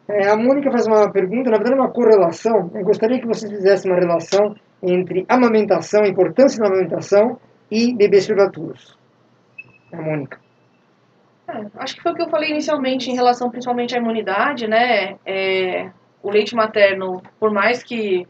[0.09, 2.71] É, a Mônica faz uma pergunta, na verdade, uma correlação.
[2.75, 7.39] Eu gostaria que vocês fizessem uma relação entre amamentação, importância da amamentação
[7.71, 8.97] e bebês prematuros.
[9.93, 10.41] A Mônica.
[11.47, 15.17] É, acho que foi o que eu falei inicialmente em relação principalmente à imunidade, né?
[15.27, 15.91] É,
[16.23, 18.27] o leite materno, por mais que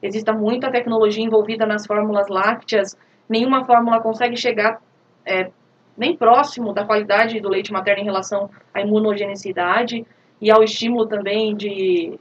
[0.00, 2.96] exista muita tecnologia envolvida nas fórmulas lácteas,
[3.28, 4.80] nenhuma fórmula consegue chegar
[5.24, 5.50] é,
[5.96, 10.06] nem próximo da qualidade do leite materno em relação à imunogenicidade
[10.40, 12.18] e ao estímulo também de,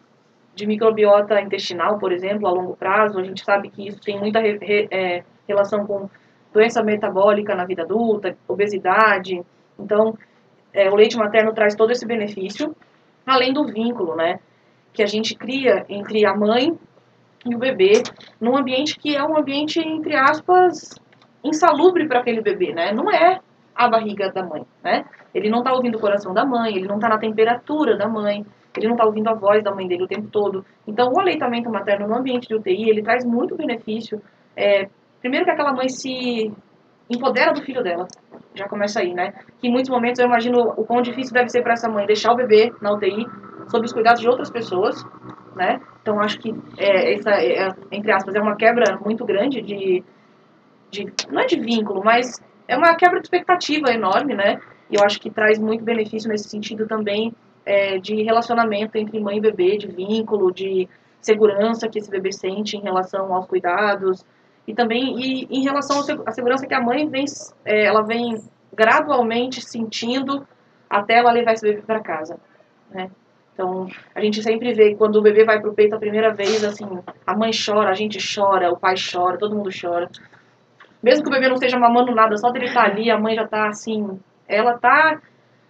[0.56, 3.20] de microbiota intestinal, por exemplo, a longo prazo.
[3.20, 6.10] A gente sabe que isso tem muita re, re, é, relação com
[6.54, 9.42] doença metabólica na vida adulta, obesidade.
[9.78, 10.18] Então,
[10.74, 12.74] é, o leite materno traz todo esse benefício,
[13.26, 14.40] além do vínculo, né,
[14.94, 16.78] que a gente cria entre a mãe
[17.46, 18.02] e o bebê,
[18.40, 20.96] num ambiente que é um ambiente, entre aspas,
[21.44, 22.92] insalubre para aquele bebê, né?
[22.92, 23.40] Não é
[23.76, 25.06] a barriga da mãe, né?
[25.34, 28.46] Ele não está ouvindo o coração da mãe, ele não está na temperatura da mãe,
[28.78, 30.66] ele não está ouvindo a voz da mãe dele o tempo todo.
[30.88, 34.22] Então, o aleitamento materno no ambiente de UTI, ele traz muito benefício.
[34.56, 34.88] É,
[35.20, 36.52] primeiro que aquela mãe se
[37.10, 38.08] empodera do filho dela,
[38.54, 39.34] já começa aí, né?
[39.60, 42.32] Que em muitos momentos eu imagino o quão difícil deve ser para essa mãe deixar
[42.32, 43.28] o bebê na UTI
[43.68, 45.04] sob os cuidados de outras pessoas,
[45.56, 45.80] né?
[46.02, 50.04] Então acho que é, essa, é, entre aspas, é uma quebra muito grande de,
[50.90, 54.60] de, não é de vínculo, mas é uma quebra de expectativa enorme, né?
[54.90, 57.34] E eu acho que traz muito benefício nesse sentido também
[57.66, 60.88] é, de relacionamento entre mãe e bebê, de vínculo, de
[61.22, 64.24] segurança que esse bebê sente em relação aos cuidados
[64.68, 67.26] e também e, em relação à segurança que a mãe vem,
[67.64, 68.42] é, ela vem
[68.74, 70.48] gradualmente sentindo
[70.90, 72.38] até ela levar esse bebê para casa,
[72.92, 73.10] né?
[73.54, 76.86] Então, a gente sempre vê quando o bebê vai pro peito a primeira vez, assim,
[77.26, 80.10] a mãe chora, a gente chora, o pai chora, todo mundo chora.
[81.06, 83.36] Mesmo que o bebê não esteja mamando nada, só dele estar tá ali, a mãe
[83.36, 85.22] já tá assim, ela tá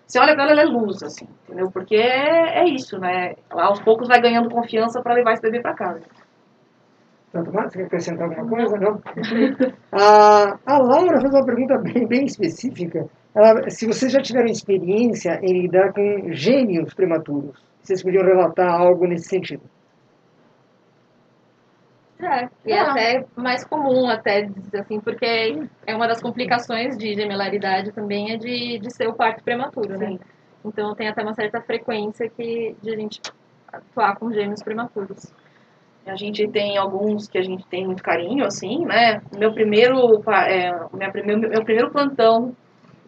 [0.08, 1.70] você olha pra ela, ela é luz, assim, entendeu?
[1.72, 3.34] Porque é, é isso, né?
[3.50, 6.02] Ela, aos poucos vai ganhando confiança para levar esse bebê para casa.
[7.34, 8.78] Tanto mais, você quer acrescentar alguma coisa?
[8.78, 9.02] Não?
[9.92, 13.08] a, a Laura fez uma pergunta bem, bem específica.
[13.36, 19.08] Ela, se vocês já tiveram experiência em lidar com gêmeos prematuros, vocês podiam relatar algo
[19.08, 19.64] nesse sentido?
[22.26, 27.92] É, e é até mais comum, até, assim, porque é uma das complicações de gemelaridade
[27.92, 30.08] também é de, de ser o parto prematuro, né?
[30.08, 30.20] Sim.
[30.66, 33.22] Então tem até uma certa frequência que, de a gente
[33.72, 35.32] atuar com gêmeos prematuros.
[36.06, 39.22] A gente tem alguns que a gente tem muito carinho, assim, né?
[39.38, 42.56] Meu primeiro, é, minha primeiro, meu primeiro plantão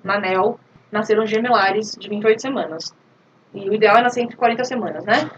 [0.04, 0.60] na NEL
[0.92, 2.96] nasceram gemelares de 28 semanas.
[3.54, 5.30] E o ideal é nascer entre 40 semanas, né?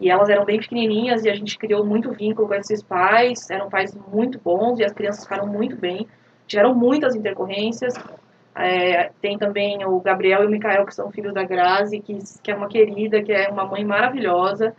[0.00, 3.70] E elas eram bem pequenininhas e a gente criou muito vínculo com esses pais, eram
[3.70, 6.06] pais muito bons e as crianças ficaram muito bem.
[6.46, 7.94] Tiveram muitas intercorrências.
[8.54, 12.50] É, tem também o Gabriel e o Mikael, que são filhos da Grazi, que, que
[12.50, 14.74] é uma querida, que é uma mãe maravilhosa,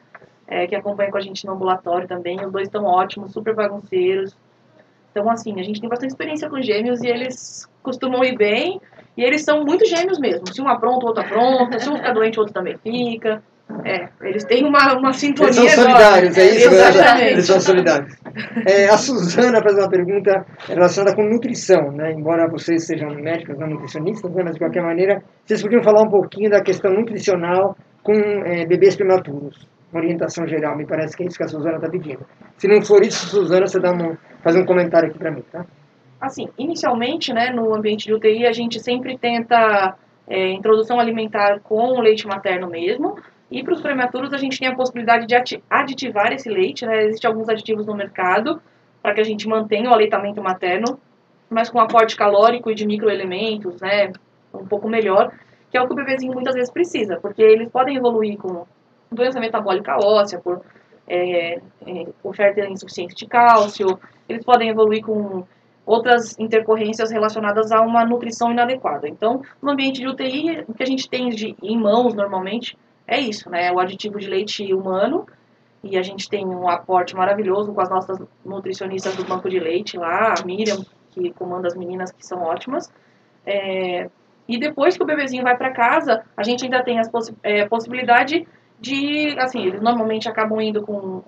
[0.47, 2.43] é, que acompanha com a gente no ambulatório também.
[2.43, 4.35] Os dois estão ótimos, super bagunceiros.
[5.11, 8.79] Então, assim, a gente tem bastante experiência com gêmeos e eles costumam ir bem.
[9.15, 10.47] E eles são muito gêmeos mesmo.
[10.53, 11.79] Se um apronta, o outro apronta.
[11.79, 13.41] Se um fica doente, o outro também fica.
[13.83, 15.59] É, eles têm uma, uma sintonia.
[15.59, 16.69] Eles são solidários, é isso?
[16.69, 17.31] Exatamente.
[17.31, 18.15] Eles são solidários.
[18.65, 22.13] É, a Suzana faz uma pergunta relacionada com nutrição, né?
[22.13, 24.43] Embora vocês sejam médicos, não nutricionistas, né?
[24.43, 28.95] mas de qualquer maneira, vocês podiam falar um pouquinho da questão nutricional com é, bebês
[28.95, 29.67] prematuros.
[29.91, 32.25] Uma orientação geral, me parece que é isso que a Suzana está pedindo.
[32.57, 35.65] Se não for isso, Suzana, você dá um, faz um comentário aqui para mim, tá?
[36.19, 39.95] Assim, inicialmente, né, no ambiente de UTI, a gente sempre tenta
[40.27, 43.15] é, introdução alimentar com leite materno mesmo,
[43.49, 47.05] e para os prematuros, a gente tem a possibilidade de aditivar esse leite, né?
[47.05, 48.61] Existem alguns aditivos no mercado
[49.01, 50.99] para que a gente mantenha o aleitamento materno,
[51.49, 54.11] mas com aporte calórico e de microelementos, né?
[54.53, 55.31] Um pouco melhor,
[55.71, 58.65] que é o que o bebezinho muitas vezes precisa, porque eles podem evoluir com
[59.09, 60.61] doença metabólica óssea, por
[61.07, 65.45] é, é, oferta insuficiente de cálcio, eles podem evoluir com
[65.85, 69.07] outras intercorrências relacionadas a uma nutrição inadequada.
[69.07, 72.77] Então, no ambiente de UTI, o que a gente tem de, em mãos normalmente
[73.07, 73.71] é isso, né?
[73.71, 75.25] O aditivo de leite humano.
[75.83, 79.97] E a gente tem um aporte maravilhoso com as nossas nutricionistas do banco de leite
[79.97, 82.91] lá, a Miriam, que comanda as meninas que são ótimas.
[83.45, 84.09] É,
[84.47, 87.65] e depois que o bebezinho vai para casa, a gente ainda tem a possi é,
[87.65, 88.45] possibilidade
[88.79, 91.23] de, assim, eles normalmente acabam indo com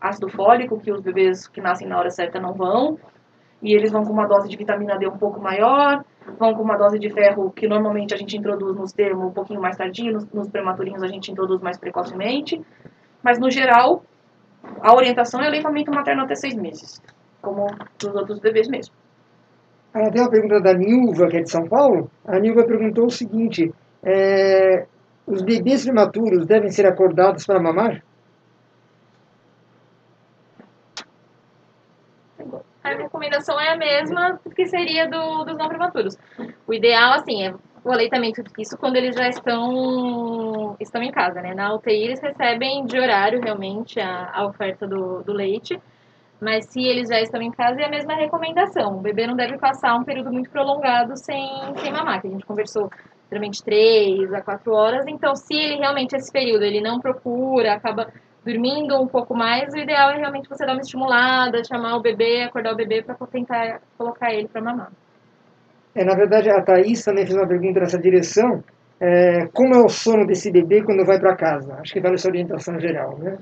[0.00, 2.98] ácido fólico, que os bebês que nascem na hora certa não vão,
[3.62, 6.04] e eles vão com uma dose de vitamina D um pouco maior,
[6.38, 9.60] vão com uma dose de ferro que normalmente a gente introduz nos termos um pouquinho
[9.60, 12.60] mais tardio, nos, nos prematurinhos a gente introduz mais precocemente,
[13.22, 14.02] mas no geral
[14.80, 17.00] a orientação é aleitamento materno até seis meses,
[17.40, 17.66] como
[17.98, 18.94] dos outros bebês mesmo.
[19.94, 22.10] Ah, tem uma pergunta da Nilva, que é de São Paulo.
[22.26, 23.72] A Nilva perguntou o seguinte:
[24.04, 24.84] é,
[25.26, 28.02] os bebês prematuros devem ser acordados para mamar?
[32.86, 36.16] a recomendação é a mesma que seria do, dos não prematuros.
[36.66, 41.54] O ideal, assim, é o aleitamento, isso quando eles já estão, estão em casa, né?
[41.54, 45.80] Na UTI eles recebem de horário realmente a, a oferta do, do leite,
[46.40, 48.98] mas se eles já estão em casa é a mesma recomendação.
[48.98, 52.44] O bebê não deve passar um período muito prolongado sem, sem mamar, que a gente
[52.44, 52.90] conversou
[53.30, 58.08] geralmente 3 a 4 horas, então se ele realmente esse período ele não procura, acaba
[58.46, 62.44] dormindo um pouco mais, o ideal é realmente você dar uma estimulada, chamar o bebê,
[62.44, 64.92] acordar o bebê para tentar colocar ele para mamar.
[65.92, 68.62] É, na verdade, a Thaís também fez uma pergunta nessa direção.
[69.00, 71.74] É, como é o sono desse bebê quando vai para casa?
[71.80, 73.36] Acho que vale essa orientação geral, né?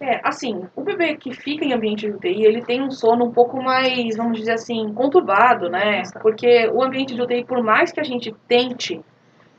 [0.00, 3.32] É, assim, o bebê que fica em ambiente de UTI, ele tem um sono um
[3.32, 6.02] pouco mais, vamos dizer assim, conturbado, né?
[6.22, 9.00] Porque o ambiente de UTI, por mais que a gente tente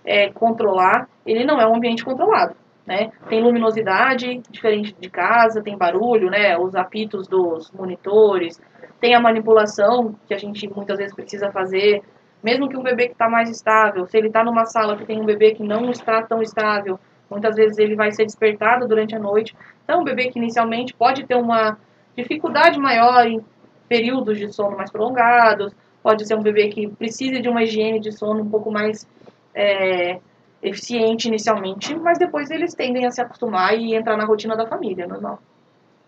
[0.04, 2.56] é, controlar, ele não é um ambiente controlado
[2.90, 3.12] né?
[3.30, 6.58] Tem luminosidade diferente de casa, tem barulho, né?
[6.58, 8.60] Os apitos dos monitores,
[9.00, 12.02] tem a manipulação que a gente muitas vezes precisa fazer,
[12.44, 15.22] mesmo que um bebê que está mais estável, se ele está numa sala que tem
[15.22, 17.00] um bebê que não está tão estável,
[17.30, 19.56] muitas vezes ele vai ser despertado durante a noite.
[19.84, 21.78] Então, um bebê que inicialmente pode ter uma
[22.18, 23.40] dificuldade maior em
[23.88, 28.12] períodos de sono mais prolongados, pode ser um bebê que precise de uma higiene de
[28.12, 29.08] sono um pouco mais
[29.54, 30.20] é,
[30.62, 35.08] eficiente inicialmente, mas depois eles tendem a se acostumar e entrar na rotina da família,
[35.08, 35.40] normal.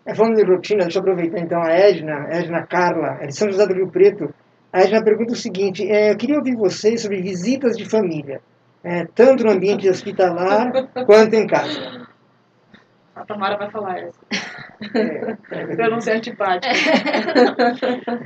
[0.06, 3.50] É, falando de rotina, deixa eu aproveitar então a Edna, Edna Carla, é de São
[3.50, 4.34] José do Rio Preto.
[4.74, 8.42] A Edna pergunta o seguinte: é, eu queria ouvir vocês sobre visitas de família,
[8.84, 10.72] é, tanto no ambiente hospitalar
[11.06, 12.10] quanto em casa.
[13.14, 14.20] A Tamara vai falar essa.
[14.96, 16.74] É, é, pra não ser antipática.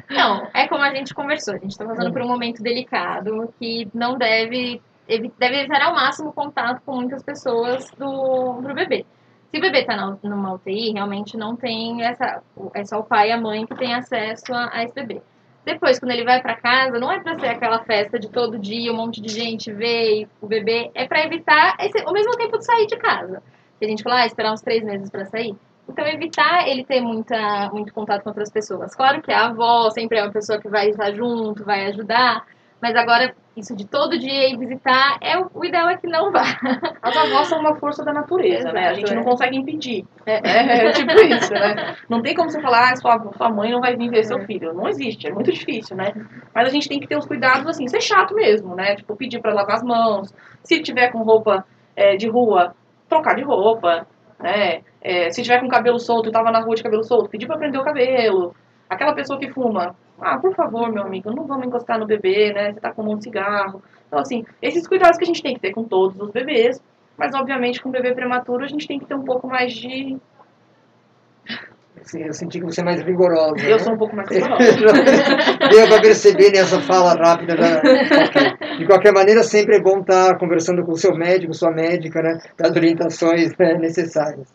[0.09, 1.55] Não, é como a gente conversou.
[1.55, 6.33] A gente está passando por um momento delicado que não deve deve evitar ao máximo
[6.33, 9.05] contato com muitas pessoas do pro bebê.
[9.51, 12.41] Se o bebê está numa UTI, realmente não tem essa.
[12.73, 15.21] É só o pai e a mãe que tem acesso a, a esse bebê.
[15.63, 18.91] Depois, quando ele vai para casa, não é para ser aquela festa de todo dia,
[18.91, 22.65] um monte de gente vê o bebê, é para evitar esse, o mesmo tempo de
[22.65, 23.41] sair de casa.
[23.79, 25.55] Que a gente fala, ah, esperar uns três meses para sair.
[25.89, 28.93] Então, evitar ele ter muita, muito contato com outras pessoas.
[28.95, 32.45] Claro que a avó sempre é uma pessoa que vai estar junto, vai ajudar,
[32.81, 36.43] mas agora, isso de todo dia ir visitar, é, o ideal é que não vá.
[37.01, 38.89] As avós são uma força da natureza, né?
[38.89, 39.15] A gente é.
[39.15, 40.05] não consegue impedir.
[40.25, 41.95] É, é, é, tipo isso, né?
[42.09, 44.45] Não tem como você falar, ah, sua, sua mãe não vai vir ver seu é.
[44.45, 44.73] filho.
[44.73, 46.13] Não existe, é muito difícil, né?
[46.53, 48.95] Mas a gente tem que ter os cuidados, assim, ser chato mesmo, né?
[48.95, 50.33] Tipo, pedir para lavar as mãos.
[50.63, 52.75] Se tiver com roupa é, de rua,
[53.07, 54.05] trocar de roupa,
[54.39, 54.81] né?
[55.01, 57.57] É, se tiver com cabelo solto e tava na rua de cabelo solto, pedir para
[57.57, 58.55] prender o cabelo.
[58.89, 62.71] Aquela pessoa que fuma, ah, por favor, meu amigo, não vamos encostar no bebê, né?
[62.71, 63.81] Você tá com um cigarro.
[64.07, 66.81] Então, assim, esses cuidados que a gente tem que ter com todos os bebês,
[67.17, 70.17] mas obviamente com o bebê prematuro a gente tem que ter um pouco mais de.
[72.03, 73.65] Sim, eu senti que você é mais rigorosa.
[73.65, 73.79] Eu né?
[73.79, 74.63] sou um pouco mais rigorosa.
[75.71, 77.55] Deu para perceber nessa fala rápida.
[77.55, 78.77] Ok.
[78.77, 82.37] De qualquer maneira, sempre é bom estar conversando com o seu médico, sua médica, né?
[82.57, 84.53] Das orientações né, necessárias.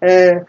[0.00, 0.40] É,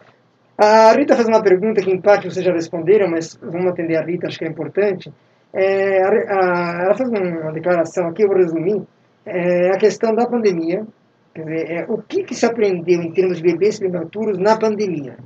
[0.59, 4.05] a Rita fez uma pergunta que, em parte, vocês já responderam, mas vamos atender a
[4.05, 5.11] Rita, acho que é importante.
[5.53, 8.81] É, a, a, ela fez uma declaração aqui, eu vou resumir.
[9.25, 10.85] É, a questão da pandemia.
[11.33, 15.17] Quer dizer, é, o que, que se aprendeu em termos de bebês prematuros na pandemia?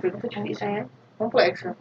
[0.00, 0.86] Pergunta difícil, É.
[1.18, 1.76] complexa.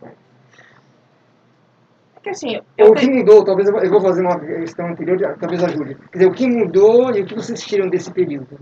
[2.25, 5.63] É assim, o que mudou, talvez eu vou- eu vou fazer uma questão anterior, talvez
[5.63, 5.95] ajude.
[6.11, 8.59] Quer dizer, o que mudou e o que vocês tiram desse período?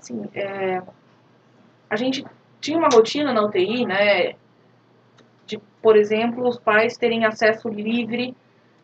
[0.00, 0.82] Assim, é,
[1.88, 2.24] a gente
[2.60, 4.34] tinha uma rotina na UTI, né,
[5.46, 8.34] de, por exemplo, os pais terem acesso livre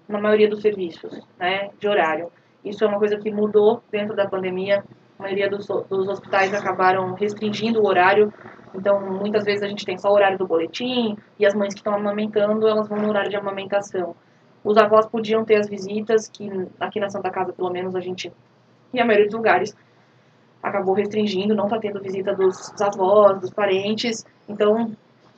[0.09, 2.31] na maioria dos serviços, né, de horário.
[2.65, 4.85] Isso é uma coisa que mudou dentro da pandemia.
[5.19, 8.33] A maioria dos, dos hospitais acabaram restringindo o horário.
[8.75, 11.81] Então, muitas vezes a gente tem só o horário do boletim e as mães que
[11.81, 14.15] estão amamentando, elas vão no horário de amamentação.
[14.65, 16.51] Os avós podiam ter as visitas, que
[16.81, 18.33] aqui na Santa Casa, pelo menos, a gente,
[18.93, 19.77] e a maioria dos lugares,
[20.69, 24.25] acabou restringindo, não está tendo visita dos, dos avós, dos parentes.
[24.49, 24.93] Então,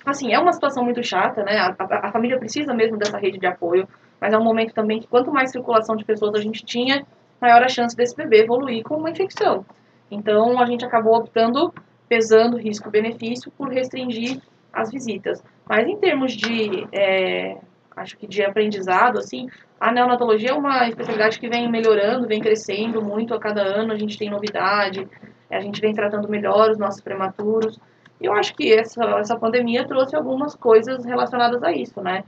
[0.04, 1.58] assim, é uma situação muito chata, né?
[1.58, 3.86] A, a, a, família precisa mesmo dessa rede de apoio,
[4.20, 7.06] mas é um momento também que quanto mais circulação de pessoas a gente tinha,
[7.40, 9.64] maior a chance desse bebê evoluir com uma infecção.
[10.10, 11.72] Então, a gente acabou optando,
[12.08, 14.40] pesando risco-benefício, por restringir
[14.72, 15.42] as visitas.
[15.68, 17.58] Mas em termos de, é,
[17.98, 19.46] acho que de aprendizado, assim,
[19.80, 23.96] a neonatologia é uma especialidade que vem melhorando, vem crescendo muito a cada ano, a
[23.96, 25.06] gente tem novidade,
[25.50, 27.78] a gente vem tratando melhor os nossos prematuros.
[28.20, 32.24] E eu acho que essa, essa pandemia trouxe algumas coisas relacionadas a isso, né?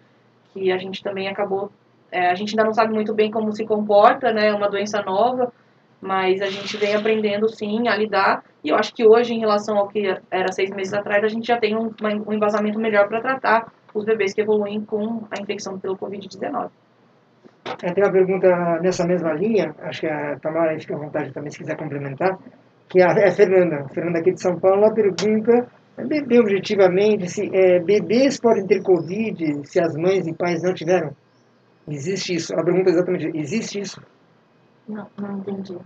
[0.53, 1.71] Que a gente também acabou.
[2.13, 4.49] É, a gente ainda não sabe muito bem como se comporta, né?
[4.49, 5.53] É uma doença nova,
[6.01, 8.45] mas a gente vem aprendendo sim a lidar.
[8.63, 11.47] E eu acho que hoje, em relação ao que era seis meses atrás, a gente
[11.47, 11.91] já tem um,
[12.27, 16.71] um embasamento melhor para tratar os bebês que evoluem com a infecção pelo Covid-19.
[17.83, 18.49] É, tem uma pergunta
[18.81, 22.39] nessa mesma linha, acho que a Tamara fica à vontade também se quiser complementar,
[22.89, 25.69] que é a Fernanda, a Fernanda aqui de São Paulo, ela pergunta
[26.07, 31.15] bem objetivamente se é, bebês podem ter Covid se as mães e pais não tiveram?
[31.87, 32.55] Existe isso?
[32.55, 34.01] A pergunta é exatamente, existe isso?
[34.89, 35.77] Não, não entendi.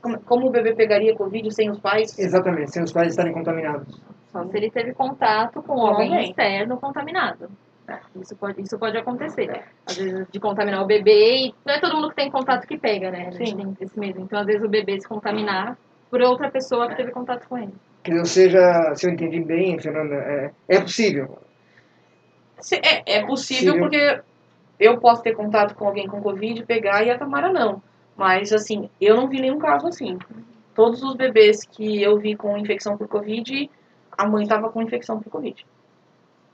[0.00, 2.16] Como, como o bebê pegaria Covid sem os pais?
[2.18, 4.00] Exatamente, sem os pais estarem contaminados.
[4.38, 6.30] Só se ele teve contato com alguém Alguém.
[6.30, 7.50] externo contaminado.
[7.88, 9.50] É, isso, pode, isso pode acontecer.
[9.50, 9.64] É.
[9.86, 12.78] Às vezes de contaminar o bebê e não é todo mundo que tem contato que
[12.78, 13.28] pega, né?
[13.28, 13.56] A gente Sim.
[13.56, 14.20] tem esse medo.
[14.20, 15.76] Então, às vezes o bebê se contaminar
[16.10, 17.74] por outra pessoa que teve contato com ele.
[18.04, 21.38] Que ou seja, se eu entendi bem, Fernanda, é, é possível.
[22.82, 23.80] É, é possível Sim.
[23.80, 24.20] porque
[24.78, 27.82] eu posso ter contato com alguém com Covid, pegar e a Tamara não.
[28.16, 30.18] Mas, assim, eu não vi nenhum caso assim.
[30.74, 33.70] Todos os bebês que eu vi com infecção por Covid,
[34.18, 35.64] a mãe estava com infecção por Covid.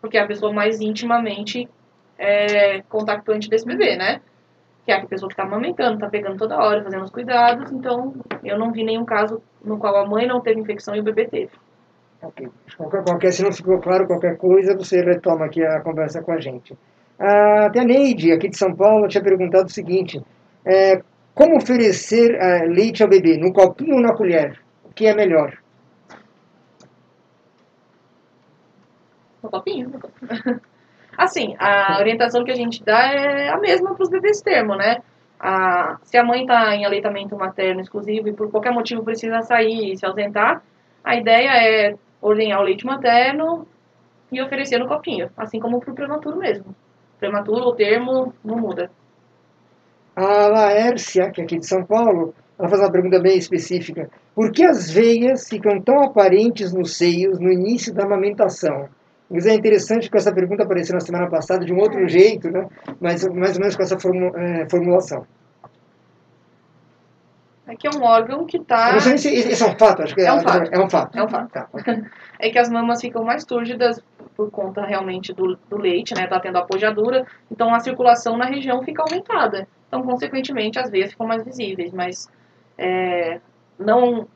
[0.01, 1.67] Porque é a pessoa mais intimamente
[2.19, 4.21] é, contactante desse bebê, né?
[4.85, 7.73] Que é a pessoa que está amamentando, está pegando toda hora, fazendo os cuidados.
[7.73, 11.03] Então, eu não vi nenhum caso no qual a mãe não teve infecção e o
[11.03, 11.53] bebê teve.
[12.23, 12.49] Ok.
[12.77, 16.41] Qualquer, qualquer, se não ficou claro qualquer coisa, você retoma aqui a conversa com a
[16.41, 16.77] gente.
[17.19, 20.23] Ah, a Neide, aqui de São Paulo, tinha perguntado o seguinte:
[20.67, 21.01] é,
[21.35, 23.37] como oferecer uh, leite ao bebê?
[23.37, 24.59] No copinho ou na colher?
[24.85, 25.64] O que é melhor?
[29.45, 29.93] No copinho.
[31.17, 34.97] Assim, a orientação que a gente dá é a mesma para os bebês termo, né?
[35.39, 39.93] A, se a mãe está em aleitamento materno exclusivo e por qualquer motivo precisa sair
[39.93, 40.63] e se ausentar,
[41.05, 43.67] a ideia é ordenhar o leite materno
[44.33, 46.75] e oferecer no copinho, assim como para o prematuro mesmo.
[47.21, 48.91] Prematuro ou termo não muda.
[50.17, 54.09] A Laércia, que é aqui de São Paulo, ela faz uma pergunta bem específica.
[54.35, 58.89] Por que as veias ficam tão aparentes nos seios no início da amamentação?
[59.31, 62.69] Mas é interessante que essa pergunta apareceu na semana passada de um outro jeito, né?
[63.01, 65.27] mas mais ou menos com essa é, formulação.
[67.67, 68.95] É que é um órgão que está...
[68.97, 70.71] Isso é um fato, acho que é, é um fato.
[70.71, 71.19] É um fato.
[71.19, 71.51] É um fato.
[71.51, 71.69] Tá.
[72.39, 74.03] É que as mamas ficam mais túrgidas
[74.37, 76.27] por conta realmente do, do leite, né?
[76.27, 79.67] Tá tendo apojadura, então a circulação na região fica aumentada.
[79.89, 82.29] Então, consequentemente, as veias ficam mais visíveis, mas
[82.77, 83.41] é,
[83.79, 84.27] não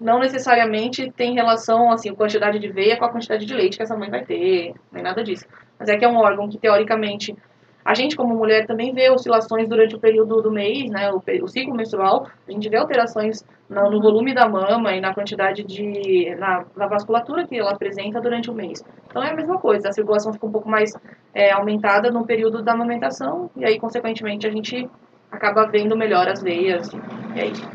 [0.00, 3.82] não necessariamente tem relação, assim, a quantidade de veia com a quantidade de leite que
[3.82, 5.44] essa mãe vai ter, nem nada disso.
[5.78, 7.36] Mas é que é um órgão que, teoricamente,
[7.82, 11.48] A gente, como mulher, também vê oscilações durante o período do mês, né, o, o
[11.48, 12.26] ciclo menstrual.
[12.46, 16.34] A gente vê alterações no, no, volume da mama e na quantidade de.
[16.36, 18.84] Na, na, vasculatura que ela apresenta durante o mês.
[19.06, 20.92] Então é a mesma coisa, a circulação fica um pouco mais
[21.32, 24.88] é, aumentada no período da amamentação, e aí, consequentemente, a gente
[25.32, 26.90] acaba vendo melhor as veias.
[27.34, 27.66] E é isso.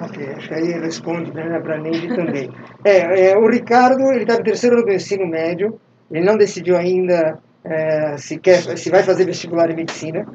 [0.00, 2.50] Ok, acho que aí responde né, para a Neide também.
[2.82, 5.78] É, é, o Ricardo, ele está no terceiro ano do ensino médio,
[6.10, 10.26] ele não decidiu ainda é, se, quer, se vai fazer vestibular em medicina.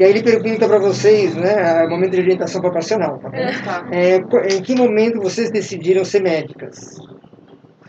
[0.00, 3.30] E aí ele pergunta para vocês, né, momento de orientação vocacional, tá
[3.92, 4.16] é,
[4.54, 6.98] em que momento vocês decidiram ser médicas?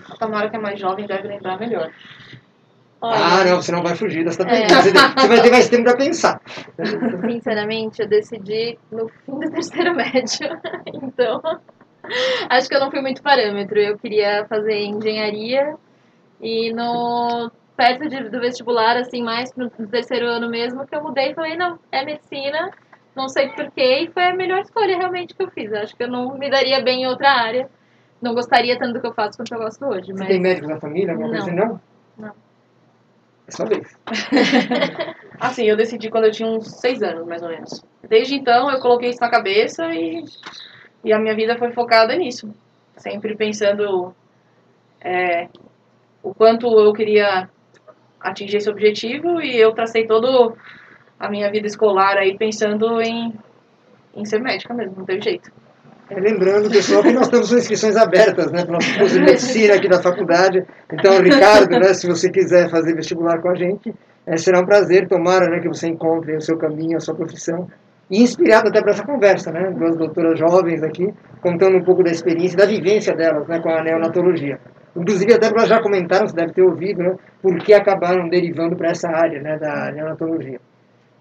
[0.09, 1.89] A Tamara, que é mais jovem, deve lembrar melhor.
[3.05, 4.43] Olha, ah, não, você não vai fugir dessa.
[4.43, 4.65] É.
[4.65, 6.41] Você vai ter mais tempo para pensar.
[7.29, 10.49] Sinceramente, eu decidi no fim do terceiro médio.
[11.03, 11.41] Então,
[12.49, 13.77] acho que eu não fui muito parâmetro.
[13.77, 15.75] Eu queria fazer engenharia
[16.39, 21.31] e no perto de, do vestibular, assim, mais no terceiro ano mesmo, que eu mudei
[21.31, 22.71] e falei, não, é medicina,
[23.13, 25.73] não sei porquê, e foi a melhor escolha realmente que eu fiz.
[25.73, 27.69] Acho que eu não me daria bem em outra área.
[28.21, 30.07] Não gostaria tanto do que eu faço quanto eu gosto hoje.
[30.07, 30.27] Você mas...
[30.29, 31.11] tem médicos na família?
[31.11, 31.35] Alguma não.
[31.35, 31.59] coisa assim?
[31.59, 31.81] Não.
[32.17, 32.42] Não.
[33.47, 33.97] É sua vez.
[35.39, 37.83] assim, eu decidi quando eu tinha uns seis anos, mais ou menos.
[38.07, 40.23] Desde então, eu coloquei isso na cabeça e,
[41.03, 42.53] e a minha vida foi focada nisso.
[42.95, 44.15] Sempre pensando
[45.01, 45.49] é,
[46.21, 47.49] o quanto eu queria
[48.19, 50.55] atingir esse objetivo e eu tracei todo
[51.19, 53.33] a minha vida escolar aí pensando em,
[54.15, 55.51] em ser médica mesmo, não teve jeito.
[56.09, 59.21] É, lembrando, pessoal, que nós estamos com inscrições abertas né, para o nosso curso de
[59.21, 60.63] medicina aqui da faculdade.
[60.91, 63.93] Então, Ricardo, né, se você quiser fazer vestibular com a gente,
[64.25, 67.67] é, será um prazer, tomara né, que você encontre o seu caminho, a sua profissão.
[68.11, 69.71] E inspirado até para essa conversa, né?
[69.71, 71.07] Duas doutoras jovens aqui,
[71.41, 74.59] contando um pouco da experiência da vivência delas né, com a neonatologia.
[74.95, 78.91] Inclusive, até elas já comentaram, você deve ter ouvido, né, por que acabaram derivando para
[78.91, 80.59] essa área né, da neonatologia.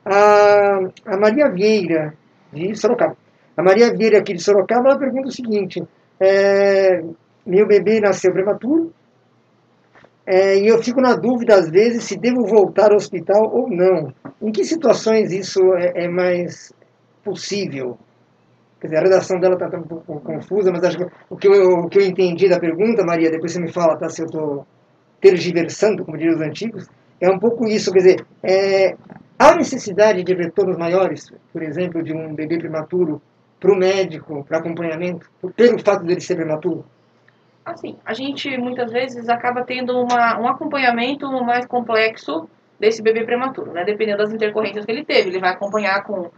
[0.04, 2.12] A, a Maria Vieira,
[2.52, 3.16] de Sorocaba.
[3.56, 5.82] A Maria Vieira, aqui de Sorocaba, ela pergunta o seguinte:
[6.20, 7.02] é,
[7.46, 8.92] meu bebê nasceu prematuro
[10.24, 14.12] é, e eu fico na dúvida, às vezes, se devo voltar ao hospital ou não.
[14.40, 16.72] Em que situações isso é, é mais
[17.24, 17.98] possível?
[18.80, 21.70] Quer dizer, a redação dela está um pouco confusa, mas acho que o que, eu,
[21.80, 24.66] o que eu entendi da pergunta, Maria, depois você me fala tá, se eu estou
[25.20, 26.88] tergiversando, como diriam os antigos,
[27.20, 27.92] é um pouco isso.
[27.92, 28.96] Quer dizer, é,
[29.38, 33.20] há necessidade de retornos maiores, por exemplo, de um bebê prematuro
[33.62, 36.84] para o médico, para acompanhamento, pelo fato dele ser prematuro?
[37.64, 42.48] Assim, a gente muitas vezes acaba tendo uma, um acompanhamento mais complexo
[42.80, 43.84] desse bebê prematuro, né?
[43.84, 45.28] Dependendo das intercorrências que ele teve.
[45.28, 46.28] Ele vai acompanhar com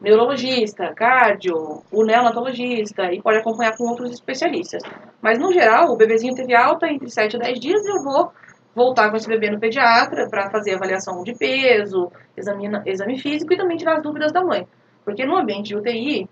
[0.00, 4.82] neurologista, cardio, o neonatologista e pode acompanhar com outros especialistas.
[5.22, 8.32] Mas, no geral, o bebezinho teve alta entre 7 e 10 dias eu vou
[8.74, 13.56] voltar com esse bebê no pediatra para fazer avaliação de peso, exame, exame físico e
[13.56, 14.66] também tirar as dúvidas da mãe.
[15.04, 16.28] Porque no ambiente de UTI,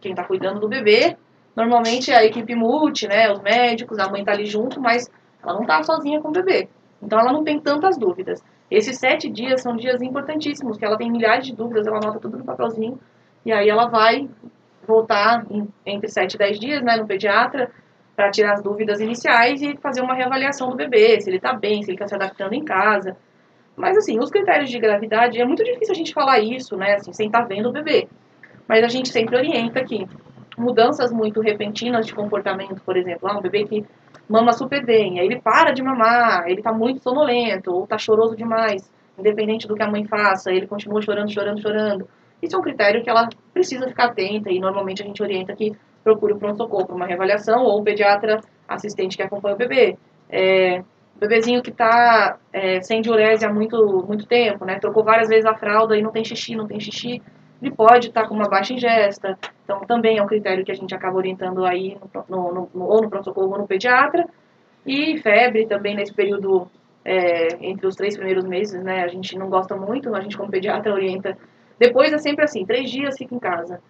[0.00, 1.16] quem está cuidando do bebê,
[1.54, 5.10] normalmente é a equipe multi, né, os médicos, a mãe está ali junto, mas
[5.42, 6.68] ela não está sozinha com o bebê.
[7.02, 8.42] Então ela não tem tantas dúvidas.
[8.70, 12.38] Esses sete dias são dias importantíssimos, que ela tem milhares de dúvidas, ela anota tudo
[12.38, 12.98] no papelzinho,
[13.44, 14.28] e aí ela vai
[14.86, 17.70] voltar em, entre sete e dez dias, né, no pediatra,
[18.14, 21.82] para tirar as dúvidas iniciais e fazer uma reavaliação do bebê, se ele está bem,
[21.82, 23.16] se ele está se adaptando em casa.
[23.74, 27.12] Mas, assim, os critérios de gravidade, é muito difícil a gente falar isso, né, assim,
[27.12, 28.08] sem estar tá vendo o bebê.
[28.70, 30.06] Mas a gente sempre orienta que
[30.56, 33.84] mudanças muito repentinas de comportamento, por exemplo, ah, um bebê que
[34.28, 38.36] mama super bem, aí ele para de mamar, ele tá muito sonolento, ou tá choroso
[38.36, 42.08] demais, independente do que a mãe faça, ele continua chorando, chorando, chorando.
[42.40, 45.72] Isso é um critério que ela precisa ficar atenta e normalmente a gente orienta que
[46.04, 49.98] procure o pronto-socorro para uma reavaliação ou o pediatra assistente que acompanha o bebê.
[50.30, 50.84] É,
[51.18, 54.78] bebezinho que está é, sem diurese há muito, muito tempo, né?
[54.78, 57.20] Trocou várias vezes a fralda e não tem xixi, não tem xixi
[57.60, 59.38] ele pode estar com uma baixa ingesta.
[59.64, 61.96] Então, também é um critério que a gente acaba orientando aí,
[62.28, 64.26] no, no, no, ou no pronto-socorro ou no pediatra.
[64.86, 66.70] E febre também nesse período,
[67.04, 69.02] é, entre os três primeiros meses, né?
[69.04, 71.36] A gente não gosta muito, a gente como pediatra orienta.
[71.78, 73.80] Depois é sempre assim, três dias fica em casa.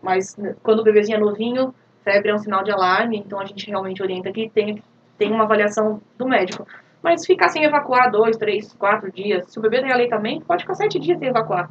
[0.00, 1.74] Mas né, quando o bebezinho é novinho,
[2.04, 4.80] febre é um sinal de alarme, então a gente realmente orienta que tem,
[5.18, 6.66] tem uma avaliação do médico.
[7.02, 10.74] Mas ficar sem evacuar dois, três, quatro dias, se o bebê tem aleitamento, pode ficar
[10.74, 11.70] sete dias sem evacuar.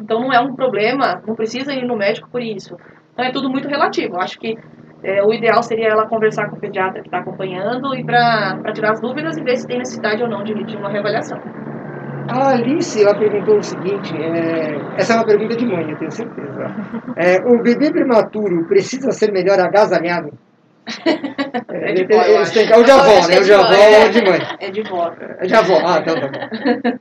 [0.00, 2.76] Então não é um problema, não precisa ir no médico por isso.
[3.12, 4.20] Então é tudo muito relativo.
[4.20, 4.56] Acho que
[5.02, 8.92] é, o ideal seria ela conversar com o pediatra que está acompanhando e para tirar
[8.92, 11.38] as dúvidas e ver se tem necessidade ou não de, de uma reavaliação.
[12.28, 16.10] A Alice ela perguntou o seguinte: é, essa é uma pergunta de mãe, eu tenho
[16.10, 16.46] certeza.
[17.16, 20.30] É, o bebê prematuro precisa ser melhor agasalhado?
[21.68, 23.36] É, de vó, eles têm, ou de avó, né?
[23.36, 24.40] É de avó ou de mãe.
[24.60, 25.12] É de vó.
[25.38, 26.98] É de avó, ah, então tá bom.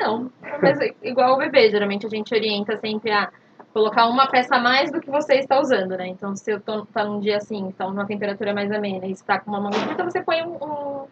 [0.00, 0.30] Não,
[0.62, 3.30] mas igual o bebê, geralmente a gente orienta sempre a
[3.72, 6.08] colocar uma peça a mais do que você está usando, né?
[6.08, 9.38] Então, se eu tô tá num dia assim, está numa temperatura mais amena e está
[9.38, 11.06] com uma manga curta, você põe um, um,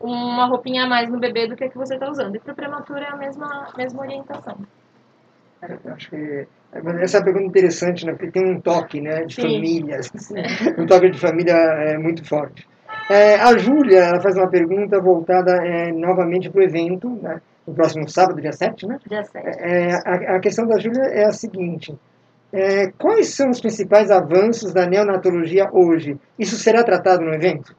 [0.00, 2.36] uma roupinha a mais no bebê do que a que você está usando.
[2.36, 4.58] E para o prematuro é a mesma, mesma orientação.
[5.62, 6.46] Eu acho que
[7.00, 8.12] essa é uma pergunta interessante, né?
[8.12, 9.42] Porque tem um toque, né, de Sim.
[9.42, 10.34] famílias, assim,
[10.78, 12.68] um toque de família é muito forte.
[13.10, 17.40] É, a Júlia, ela faz uma pergunta voltada é, novamente para o evento, né?
[17.66, 18.98] No próximo sábado, dia 7, né?
[19.08, 19.46] Dia 7.
[19.46, 21.94] É, a, a, questão da Júlia é a seguinte:
[22.52, 26.18] é, quais são os principais avanços da neonatologia hoje?
[26.38, 27.74] Isso será tratado no evento?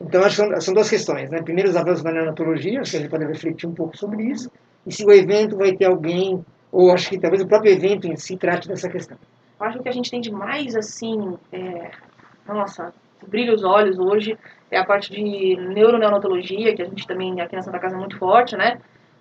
[0.00, 1.28] Então, acho que são, são duas questões.
[1.28, 1.42] Né?
[1.42, 4.50] Primeiro, os avanços da neonatologia, acho que a gente pode refletir um pouco sobre isso.
[4.86, 8.16] E se o evento vai ter alguém, ou acho que talvez o próprio evento em
[8.16, 9.18] si trate dessa questão.
[9.60, 11.90] Eu acho que a gente tem de mais, assim, é,
[12.46, 12.94] nossa,
[13.26, 14.38] brilha os olhos hoje,
[14.70, 18.16] é a parte de neuroneonatologia, que a gente também aqui na Santa Casa é muito
[18.18, 18.78] forte, né?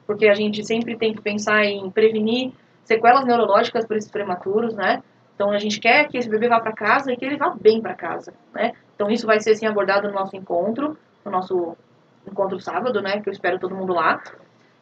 [0.08, 2.54] Porque a gente sempre tem que pensar em prevenir
[2.86, 5.04] sequelas neurológicas por esses prematuros, né?
[5.36, 7.80] Então a gente quer que esse bebê vá para casa e que ele vá bem
[7.82, 8.72] para casa, né?
[8.96, 11.78] Então isso vai ser assim abordado no nosso encontro, no nosso
[12.26, 13.22] encontro sábado, né?
[13.22, 14.20] Que eu espero todo mundo lá.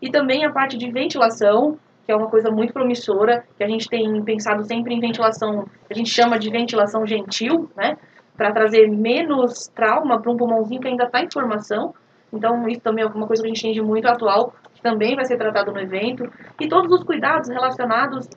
[0.02, 3.90] E também a parte de ventilação, que é uma coisa muito promissora, que a gente
[3.90, 7.98] tem pensado sempre em ventilação, a gente chama de ventilação gentil, né?
[8.38, 11.94] Para trazer menos trauma para um pulmãozinho que ainda está em formação.
[12.32, 15.26] Então, isso também é uma coisa que a gente entende muito atual, que também vai
[15.26, 16.32] ser tratado no evento.
[16.62, 18.30] E todos os cuidados relacionados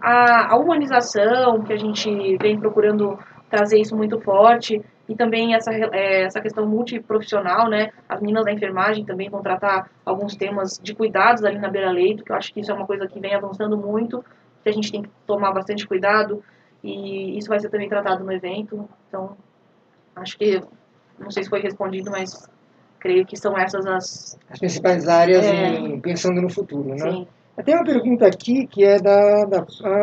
[0.00, 3.18] à, à humanização, que a gente vem procurando
[3.50, 7.90] trazer isso muito forte, e também essa, é, essa questão multiprofissional, né?
[8.08, 12.30] As meninas da enfermagem também vão tratar alguns temas de cuidados ali na beira-leito, que
[12.30, 14.24] eu acho que isso é uma coisa que vem avançando muito,
[14.62, 16.40] que a gente tem que tomar bastante cuidado,
[16.84, 18.88] e isso vai ser também tratado no evento.
[19.08, 19.36] Então,
[20.14, 20.60] acho que,
[21.18, 22.48] não sei se foi respondido, mas
[23.06, 24.38] creio que são essas as...
[24.50, 26.98] As principais áreas é, em, pensando no futuro, né?
[26.98, 27.26] Sim.
[27.64, 29.60] Tem uma pergunta aqui que é da, da,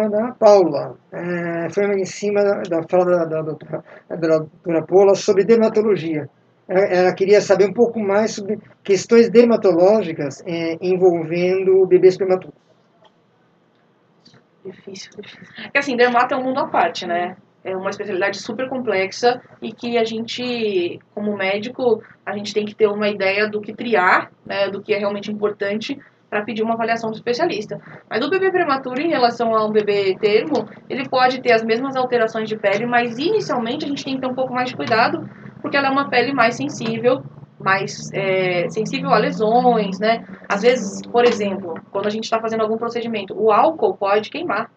[0.07, 0.97] da Paula.
[1.11, 6.27] É, foi em cima da, fala da, da, doutora, da doutora Paula sobre dermatologia.
[6.67, 12.55] Ela queria saber um pouco mais sobre questões dermatológicas é, envolvendo bebês prematuros.
[14.65, 15.45] Difícil, difícil.
[15.63, 17.35] Porque assim, dermato é um mundo à parte, né?
[17.63, 22.75] É uma especialidade super complexa e que a gente, como médico, a gente tem que
[22.75, 25.97] ter uma ideia do que triar, né, do que é realmente importante
[26.33, 27.79] para pedir uma avaliação do especialista.
[28.09, 31.95] Mas o bebê prematuro, em relação a um bebê termo, ele pode ter as mesmas
[31.95, 35.29] alterações de pele, mas inicialmente a gente tem que ter um pouco mais de cuidado,
[35.61, 37.21] porque ela é uma pele mais sensível,
[37.59, 40.25] mais é, sensível a lesões, né?
[40.49, 44.71] Às vezes, por exemplo, quando a gente está fazendo algum procedimento, o álcool pode queimar.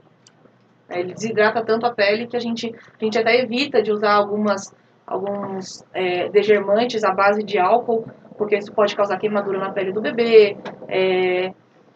[0.91, 4.74] Ele desidrata tanto a pele que a gente, a gente até evita de usar algumas,
[5.07, 8.05] alguns é, degermantes à base de álcool
[8.37, 10.57] porque isso pode causar queimadura na pele do bebê,
[10.89, 11.53] é,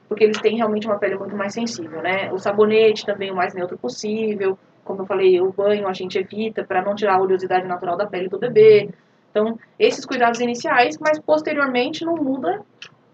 [0.08, 2.32] porque eles têm realmente uma pele muito mais sensível, né?
[2.32, 6.64] O sabonete também o mais neutro possível, como eu falei, o banho a gente evita
[6.64, 8.88] para não tirar a oleosidade natural da pele do bebê.
[9.30, 12.62] Então, esses cuidados iniciais, mas posteriormente não muda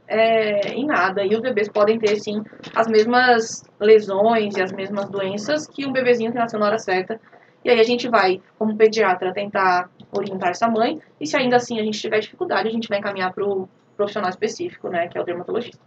[0.08, 1.24] é, em nada.
[1.24, 2.42] E os bebês podem ter, sim,
[2.74, 7.20] as mesmas lesões e as mesmas doenças que um bebezinho que nasceu na hora certa.
[7.64, 11.80] E aí a gente vai, como pediatra, tentar orientar essa mãe, e se ainda assim
[11.80, 15.20] a gente tiver dificuldade, a gente vai encaminhar para o profissional específico, né, que é
[15.20, 15.82] o dermatologista.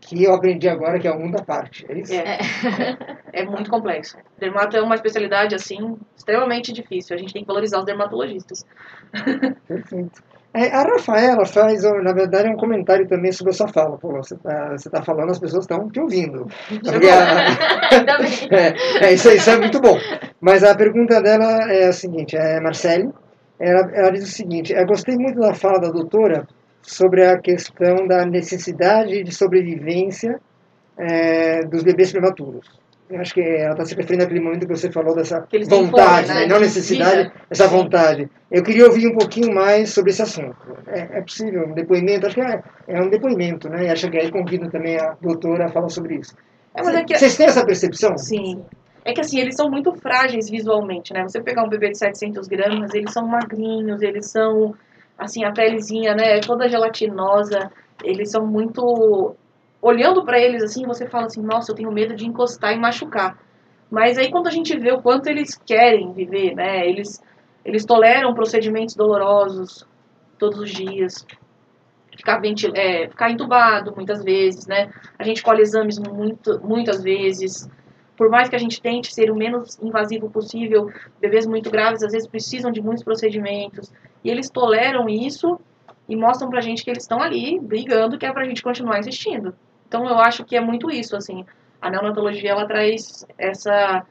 [0.00, 2.14] Que eu aprendi agora que é um da parte, é isso?
[2.14, 4.16] É, é, é muito complexo.
[4.38, 7.14] Dermato é uma especialidade, assim, extremamente difícil.
[7.14, 8.64] A gente tem que valorizar os dermatologistas.
[9.68, 10.22] Perfeito.
[10.52, 13.96] É, a Rafaela faz, na verdade, um comentário também sobre a sua fala.
[13.98, 16.48] Pô, você está tá falando, as pessoas estão te ouvindo.
[18.50, 19.96] é, é, isso, isso é muito bom.
[20.40, 23.10] Mas a pergunta dela é a seguinte, é Marcele,
[23.60, 26.48] ela, ela diz o seguinte, eu gostei muito da fala da doutora
[26.82, 30.40] sobre a questão da necessidade de sobrevivência
[30.98, 32.80] é, dos bebês prematuros.
[33.10, 36.40] Eu acho que ela está se referindo àquele momento que você falou dessa vontade, fome,
[36.40, 36.46] né?
[36.46, 38.30] não necessidade, essa vontade.
[38.48, 40.56] Eu queria ouvir um pouquinho mais sobre esse assunto.
[40.86, 42.26] É, é possível um depoimento?
[42.26, 43.86] Acho que é, é, um depoimento, né?
[43.86, 46.36] E acho que aí convido também a doutora a falar sobre isso.
[46.72, 47.18] É, mas é que...
[47.18, 48.16] Vocês têm essa percepção?
[48.16, 48.62] Sim.
[49.04, 51.24] É que assim, eles são muito frágeis visualmente, né?
[51.24, 54.74] Você pegar um bebê de 700 gramas, eles são magrinhos, eles são,
[55.18, 56.38] assim, a pelezinha, né?
[56.40, 57.72] Toda gelatinosa.
[58.04, 59.34] Eles são muito.
[59.82, 63.38] Olhando para eles assim, você fala assim: nossa, eu tenho medo de encostar e machucar.
[63.90, 66.88] Mas aí quando a gente vê o quanto eles querem viver, né?
[66.88, 67.22] Eles,
[67.64, 69.86] eles toleram procedimentos dolorosos
[70.38, 71.26] todos os dias.
[72.16, 74.92] Ficar, ventil, é, ficar entubado muitas vezes, né?
[75.18, 77.68] A gente colhe exames muito, muitas vezes
[78.20, 82.12] por mais que a gente tente ser o menos invasivo possível, bebês muito graves às
[82.12, 83.90] vezes precisam de muitos procedimentos,
[84.22, 85.58] e eles toleram isso
[86.06, 89.54] e mostram pra gente que eles estão ali brigando, que é pra gente continuar insistindo.
[89.90, 91.44] Então eu acho que é muito isso, assim.
[91.82, 94.06] A neonatologia ela traz essa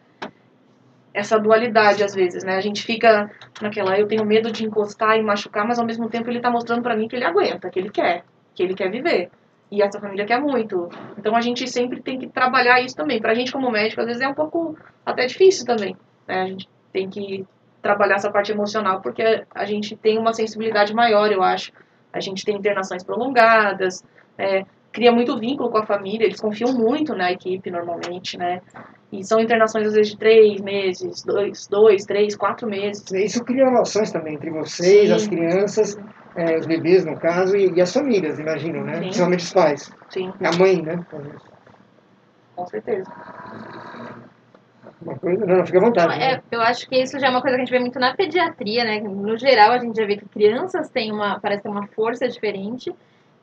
[1.13, 2.57] essa dualidade às vezes, né?
[2.57, 6.29] A gente fica naquela, eu tenho medo de encostar e machucar, mas ao mesmo tempo
[6.29, 9.31] ele tá mostrando para mim que ele aguenta, que ele quer, que ele quer viver.
[9.71, 10.89] E essa família quer muito.
[11.17, 13.21] Então a gente sempre tem que trabalhar isso também.
[13.21, 15.95] Pra gente como médico, às vezes é um pouco até difícil também,
[16.27, 16.41] né?
[16.41, 17.47] A gente tem que
[17.81, 21.71] trabalhar essa parte emocional porque a gente tem uma sensibilidade maior, eu acho.
[22.11, 24.03] A gente tem internações prolongadas,
[24.37, 28.61] é, cria muito vínculo com a família, eles confiam muito na equipe normalmente, né?
[29.11, 33.09] E são internações às vezes de três meses, dois, dois três, quatro meses.
[33.11, 35.13] Isso cria relações também entre vocês, Sim.
[35.15, 35.97] as crianças,
[36.35, 38.95] é, os bebês no caso, e, e as famílias, imagino, né?
[38.95, 38.99] Sim.
[39.01, 39.91] Principalmente os pais.
[40.09, 41.03] Sim, A mãe, né?
[42.55, 43.09] com certeza.
[45.01, 46.19] Uma coisa, não, fica à vontade.
[46.19, 46.33] né?
[46.33, 48.13] É, eu acho que isso já é uma coisa que a gente vê muito na
[48.13, 48.99] pediatria, né?
[48.99, 52.93] No geral, a gente já vê que crianças têm uma, parece ter uma força diferente.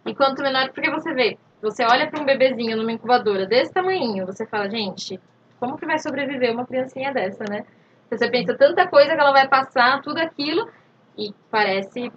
[0.07, 4.25] E quanto menor, porque você vê, você olha para um bebezinho numa incubadora desse tamanhinho,
[4.25, 5.21] você fala, gente,
[5.59, 7.65] como que vai sobreviver uma criancinha dessa, né?
[8.11, 10.69] Você pensa tanta coisa que ela vai passar, tudo aquilo,
[11.19, 12.13] e parece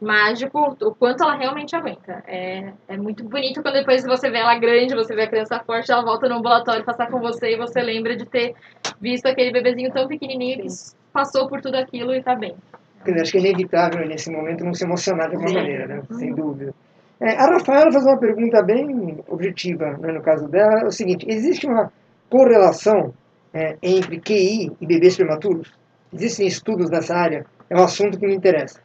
[0.00, 2.24] mágico o quanto ela realmente aguenta.
[2.26, 5.92] É, é muito bonito quando depois você vê ela grande, você vê a criança forte,
[5.92, 8.54] ela volta no ambulatório passar com você e você lembra de ter
[9.00, 10.68] visto aquele bebezinho tão pequenininho que
[11.12, 12.56] passou por tudo aquilo e tá bem.
[13.04, 15.56] Dizer, acho que é inevitável nesse momento não se emocionar de alguma Sim.
[15.56, 16.02] maneira, né?
[16.10, 16.74] Sem dúvida.
[17.20, 21.26] É, a Rafaela faz uma pergunta bem objetiva, né, no caso dela, é o seguinte,
[21.28, 21.92] existe uma
[22.30, 23.12] correlação
[23.52, 25.72] é, entre QI e bebês prematuros?
[26.12, 27.44] Existem estudos nessa área?
[27.68, 28.80] É um assunto que me interessa.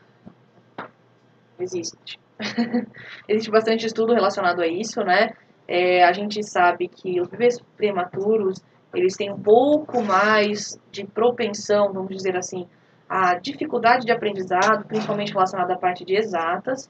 [1.59, 2.19] Existe.
[3.29, 5.29] Existe bastante estudo relacionado a isso, né?
[5.67, 8.59] É, a gente sabe que os bebês prematuros,
[8.93, 12.67] eles têm um pouco mais de propensão, vamos dizer assim,
[13.07, 16.89] à dificuldade de aprendizado, principalmente relacionada à parte de exatas.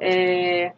[0.00, 0.72] É,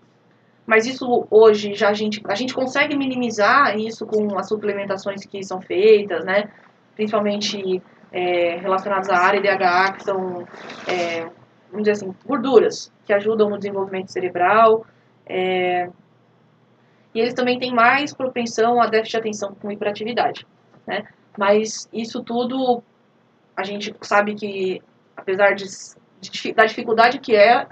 [0.66, 5.42] mas isso hoje já a gente, a gente consegue minimizar isso com as suplementações que
[5.42, 6.50] são feitas, né?
[6.94, 10.46] Principalmente é, relacionadas à área DHA, que são,
[10.86, 11.22] é,
[11.70, 14.86] vamos dizer assim, gorduras, que ajudam no desenvolvimento cerebral.
[15.26, 15.88] é,
[17.14, 20.46] e eles também têm mais propensão a déficit de atenção com hiperatividade,
[20.86, 21.04] né?
[21.36, 22.82] Mas isso tudo,
[23.56, 24.80] a gente sabe que,
[25.16, 25.64] apesar de,
[26.20, 27.66] de- da dificuldade que é,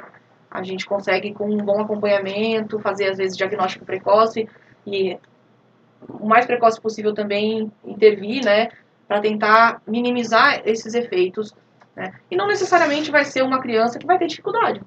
[0.51, 4.49] a gente consegue, com um bom acompanhamento, fazer, às vezes, diagnóstico precoce
[4.87, 5.19] e
[6.09, 8.69] o mais precoce possível também intervir, né?
[9.07, 11.55] Para tentar minimizar esses efeitos.
[11.97, 12.13] Né?
[12.31, 14.81] E não necessariamente vai ser uma criança que vai ter dificuldade.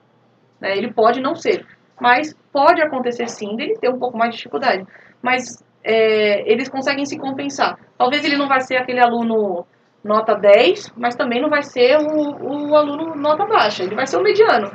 [0.60, 0.78] Né?
[0.78, 1.66] Ele pode não ser.
[2.00, 4.86] Mas pode acontecer sim dele ter um pouco mais de dificuldade.
[5.22, 7.78] Mas é, eles conseguem se compensar.
[7.98, 9.66] Talvez ele não vai ser aquele aluno
[10.04, 13.84] nota 10, mas também não vai ser o, o aluno nota baixa.
[13.84, 14.72] Ele vai ser o mediano,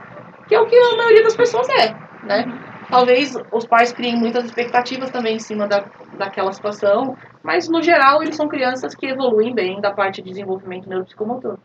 [0.49, 1.93] que é o que a maioria das pessoas é,
[2.25, 2.45] né?
[2.89, 5.85] Talvez os pais criem muitas expectativas também em cima da,
[6.17, 10.89] daquela situação, mas no geral eles são crianças que evoluem bem da parte de desenvolvimento
[10.89, 11.59] neuropsicomotor.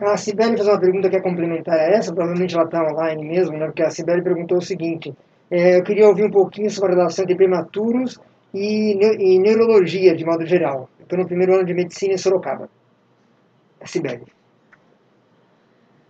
[0.00, 3.56] A Sibeli fez uma pergunta que é complementar a essa, provavelmente ela está online mesmo,
[3.56, 3.66] né?
[3.66, 5.14] Porque a Sibeli perguntou o seguinte:
[5.50, 8.18] é, eu queria ouvir um pouquinho sobre a relação entre prematuros
[8.52, 10.88] e, e neurologia, de modo geral.
[11.00, 12.68] Estou no primeiro ano de medicina em Sorocaba.
[13.80, 14.26] A Sibeli.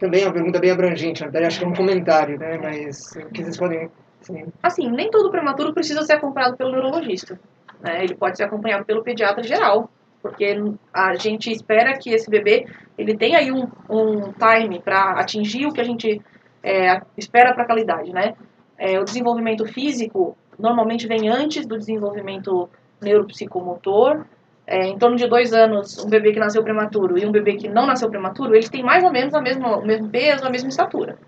[0.04, 2.58] Também é uma pergunta bem abrangente, na verdade, acho que é um comentário, né?
[2.58, 3.90] Mas o que vocês podem.
[4.20, 7.40] Assim, Assim, nem todo prematuro precisa ser acompanhado pelo neurologista.
[7.80, 8.04] Né?
[8.04, 9.90] Ele pode ser acompanhado pelo pediatra geral,
[10.20, 10.58] porque
[10.92, 12.66] a gente espera que esse bebê
[12.98, 16.20] ele tenha aí um, um time para atingir o que a gente
[16.62, 18.34] é, espera para aquela idade, né?
[18.76, 22.68] É, o desenvolvimento físico normalmente vem antes do desenvolvimento
[23.00, 24.26] neuropsicomotor.
[24.66, 27.68] É, em torno de dois anos, um bebê que nasceu prematuro e um bebê que
[27.68, 30.70] não nasceu prematuro, eles têm mais ou menos a mesma, o mesmo peso, a mesma
[30.70, 31.18] estatura.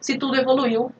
[0.00, 0.92] Se tudo evoluiu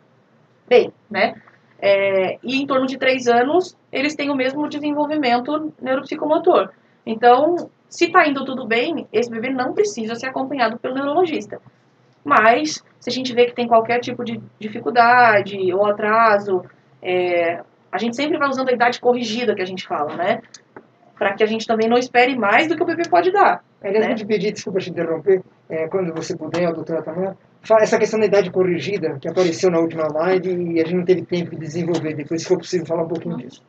[0.69, 1.35] bem, né?
[1.79, 6.71] É, e em torno de três anos, eles têm o mesmo desenvolvimento neuropsicomotor.
[7.05, 11.61] Então, se está indo tudo bem, esse bebê não precisa ser acompanhado pelo neurologista.
[12.25, 16.65] Mas, se a gente vê que tem qualquer tipo de dificuldade ou atraso,
[17.01, 17.63] é,
[17.93, 20.41] a gente sempre vai usando a idade corrigida que a gente fala, né?
[21.19, 23.63] Para que a gente também não espere mais do que o bebê pode dar.
[23.83, 24.09] aliás, né?
[24.09, 27.99] vou te pedir, desculpa te interromper, é, quando você puder, a doutora Tamara, fala essa
[27.99, 31.51] questão da idade corrigida, que apareceu na última live e a gente não teve tempo
[31.51, 32.15] de desenvolver.
[32.15, 33.63] Depois, se for possível, falar um pouquinho disso.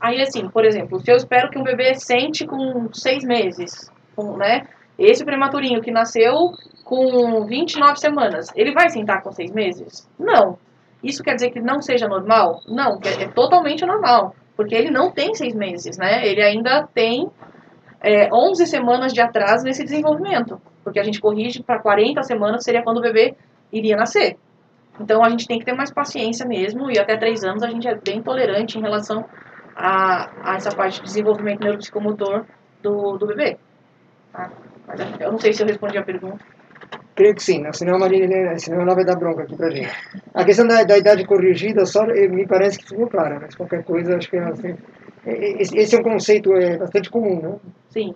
[0.00, 4.36] Aí, assim, por exemplo, se eu espero que um bebê sente com seis meses, com,
[4.36, 4.66] né?
[4.98, 6.52] Esse prematurinho que nasceu
[6.84, 10.08] com 29 semanas, ele vai sentar com seis meses?
[10.18, 10.58] Não.
[11.02, 12.60] Isso quer dizer que não seja normal?
[12.68, 14.34] Não, é, é totalmente normal.
[14.62, 16.24] Porque ele não tem seis meses, né?
[16.24, 17.28] Ele ainda tem
[18.00, 20.60] é, 11 semanas de atraso nesse desenvolvimento.
[20.84, 23.34] Porque a gente corrige para 40 semanas, seria quando o bebê
[23.72, 24.36] iria nascer.
[25.00, 27.88] Então a gente tem que ter mais paciência mesmo, e até três anos a gente
[27.88, 29.24] é bem tolerante em relação
[29.74, 32.44] a, a essa parte de desenvolvimento neuropsicomotor
[32.80, 33.58] do, do bebê.
[34.32, 34.48] Tá?
[34.86, 36.44] Mas eu não sei se eu respondi a pergunta.
[37.22, 37.70] Creio que sim, né?
[37.72, 39.88] senão a Marília, senão ela vai dar bronca aqui pra gente.
[40.34, 43.84] A questão da, da idade corrigida, só eh, me parece que ficou clara, mas qualquer
[43.84, 44.76] coisa, acho que ela tem...
[45.24, 47.54] esse é um conceito é, bastante comum, né?
[47.90, 48.12] Sim.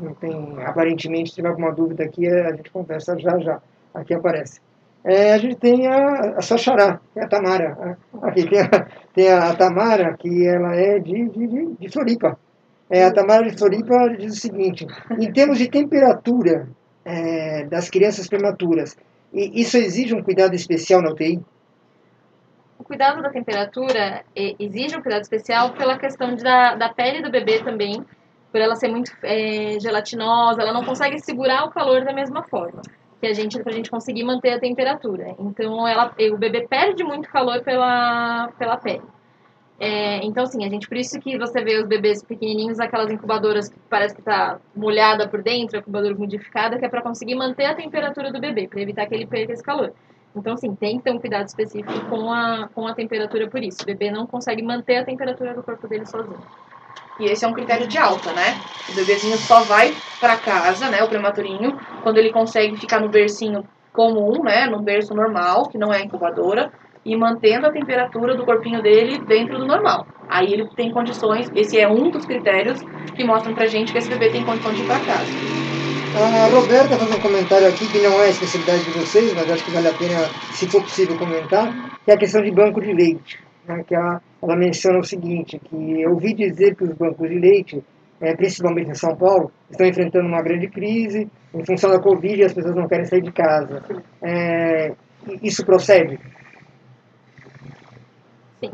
[0.00, 3.60] Não tem, aparentemente, se tiver alguma dúvida aqui, a gente conversa já já.
[3.92, 4.62] Aqui aparece.
[5.04, 7.98] É, a gente tem a, a sua xará, que é a Tamara.
[8.22, 12.38] Aqui tem a, tem a Tamara, que ela é de, de, de Floripa.
[12.88, 14.86] É, a Tamara de Floripa diz o seguinte:
[15.20, 16.66] em termos de temperatura
[17.08, 18.96] é, das crianças prematuras,
[19.32, 21.40] isso exige um cuidado especial na UTI?
[22.78, 27.62] O cuidado da temperatura exige um cuidado especial pela questão da, da pele do bebê
[27.62, 28.04] também,
[28.52, 32.82] por ela ser muito é, gelatinosa, ela não consegue segurar o calor da mesma forma
[33.20, 35.34] que a gente para a gente conseguir manter a temperatura.
[35.38, 39.02] Então ela, o bebê perde muito calor pela, pela pele.
[39.80, 43.68] É, então, assim, a gente, por isso que você vê os bebês pequenininhos, aquelas incubadoras
[43.68, 47.66] que parece que está molhada por dentro, a incubadora modificada, que é para conseguir manter
[47.66, 49.92] a temperatura do bebê, para evitar que ele perca esse calor.
[50.34, 53.82] Então, assim, tem que ter um cuidado específico com a, com a temperatura por isso.
[53.82, 56.42] O bebê não consegue manter a temperatura do corpo dele sozinho.
[57.20, 58.60] E esse é um critério de alta, né?
[58.88, 63.64] O bebezinho só vai para casa, né, o prematurinho, quando ele consegue ficar no bercinho
[63.92, 66.72] comum, né, no berço normal, que não é incubadora,
[67.08, 70.06] e mantendo a temperatura do corpinho dele dentro do normal.
[70.28, 72.82] Aí ele tem condições, esse é um dos critérios
[73.16, 75.32] que mostram pra gente que esse bebê tem condição de ir para casa.
[76.14, 79.64] A Roberta faz um comentário aqui que não é a especialidade de vocês, mas acho
[79.64, 80.20] que vale a pena,
[80.52, 83.38] se for possível, comentar, que é a questão de banco de leite.
[83.66, 87.38] Né, que ela, ela menciona o seguinte, que eu ouvi dizer que os bancos de
[87.38, 87.84] leite,
[88.20, 92.44] é, principalmente em São Paulo, estão enfrentando uma grande crise em função da Covid e
[92.44, 93.82] as pessoas não querem sair de casa.
[94.22, 94.92] É,
[95.42, 96.18] isso procede?
[98.60, 98.72] Sim.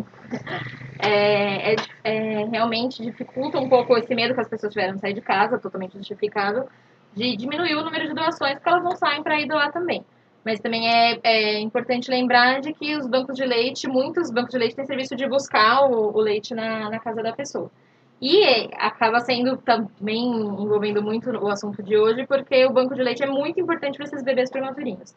[0.98, 5.12] É, é, é, realmente dificulta um pouco esse medo que as pessoas tiveram de sair
[5.12, 6.66] de casa, totalmente justificável,
[7.14, 10.04] de diminuir o número de doações, porque elas não saem para ir doar também.
[10.44, 14.58] Mas também é, é, importante lembrar de que os bancos de leite, muitos bancos de
[14.58, 17.70] leite têm serviço de buscar o, o leite na, na casa da pessoa.
[18.20, 23.22] E acaba sendo também envolvendo muito o assunto de hoje, porque o banco de leite
[23.22, 25.14] é muito importante para esses bebês prematurinhos.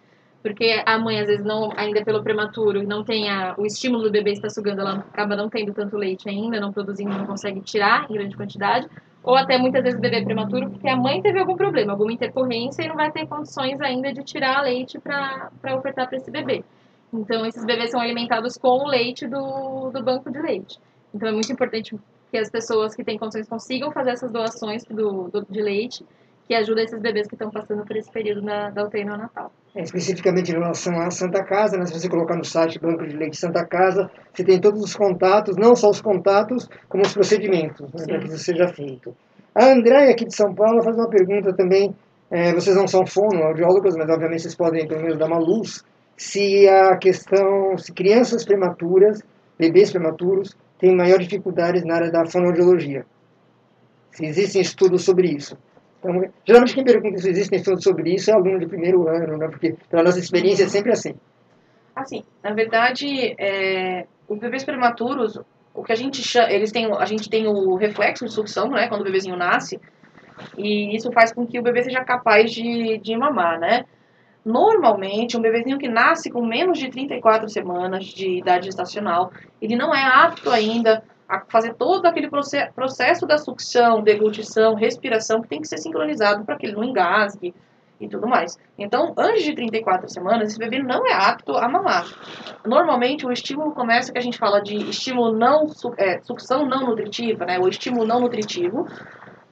[0.48, 4.12] Porque a mãe, às vezes, não, ainda pelo prematuro, não tem a, o estímulo do
[4.12, 8.10] bebê estar sugando, ela acaba não tendo tanto leite ainda, não produzindo, não consegue tirar
[8.10, 8.88] em grande quantidade
[9.22, 12.88] ou até muitas vezes bebê prematuro, porque a mãe teve algum problema, alguma intercorrência e
[12.88, 16.64] não vai ter condições ainda de tirar leite para ofertar para esse bebê.
[17.12, 20.80] Então, esses bebês são alimentados com o leite do, do banco de leite.
[21.14, 21.94] Então, é muito importante
[22.32, 26.06] que as pessoas que têm condições consigam fazer essas doações do, do de leite
[26.48, 29.52] que ajuda esses bebês que estão passando por esse período na, da UTI no Natal.
[29.67, 33.16] É, especificamente em relação à Santa Casa, né, se você colocar no site Banco de
[33.16, 37.92] Leite Santa Casa, você tem todos os contatos, não só os contatos, como os procedimentos,
[37.94, 39.16] né, para que isso seja feito.
[39.54, 41.96] A Andréia, aqui de São Paulo, faz uma pergunta também,
[42.30, 45.84] é, vocês não são fonoaudiólogos, mas obviamente vocês podem pelo menos dar uma luz,
[46.16, 49.22] se a questão, se crianças prematuras,
[49.58, 53.06] bebês prematuros, têm maior dificuldades na área da fonoaudiologia.
[54.12, 55.58] Se existem estudos sobre isso.
[56.00, 59.48] Então, geralmente quem pergunta se existem estudos sobre isso é aluno de primeiro ano, né?
[59.48, 61.16] porque pela nossa experiência é sempre assim.
[61.96, 65.40] Assim, na verdade, é, os bebês prematuros,
[65.74, 68.88] o que a gente chama, eles têm, a gente tem o reflexo de sucção, né,
[68.88, 69.80] quando o bebezinho nasce,
[70.56, 73.86] e isso faz com que o bebê seja capaz de, de mamar, né?
[74.46, 79.32] Normalmente, um bebezinho que nasce com menos de 34 semanas de idade gestacional,
[79.62, 85.50] ele não é apto ainda a fazer todo aquele processo da sucção, deglutição, respiração, que
[85.50, 87.54] tem que ser sincronizado para que ele não engasgue
[88.00, 88.58] e tudo mais.
[88.78, 92.06] Então, antes de 34 semanas, esse bebê não é apto a mamar.
[92.66, 95.68] Normalmente, o estímulo começa que a gente fala de estímulo não,
[95.98, 97.60] é, sucção não nutritiva, né?
[97.60, 98.88] O estímulo não nutritivo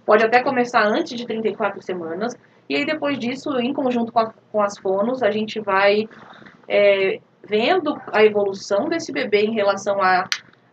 [0.06, 2.36] pode até começar antes de 34 semanas.
[2.70, 6.08] E aí, depois disso, em conjunto com, a, com as fonos, a gente vai
[6.68, 10.28] é, vendo a evolução desse bebê em relação a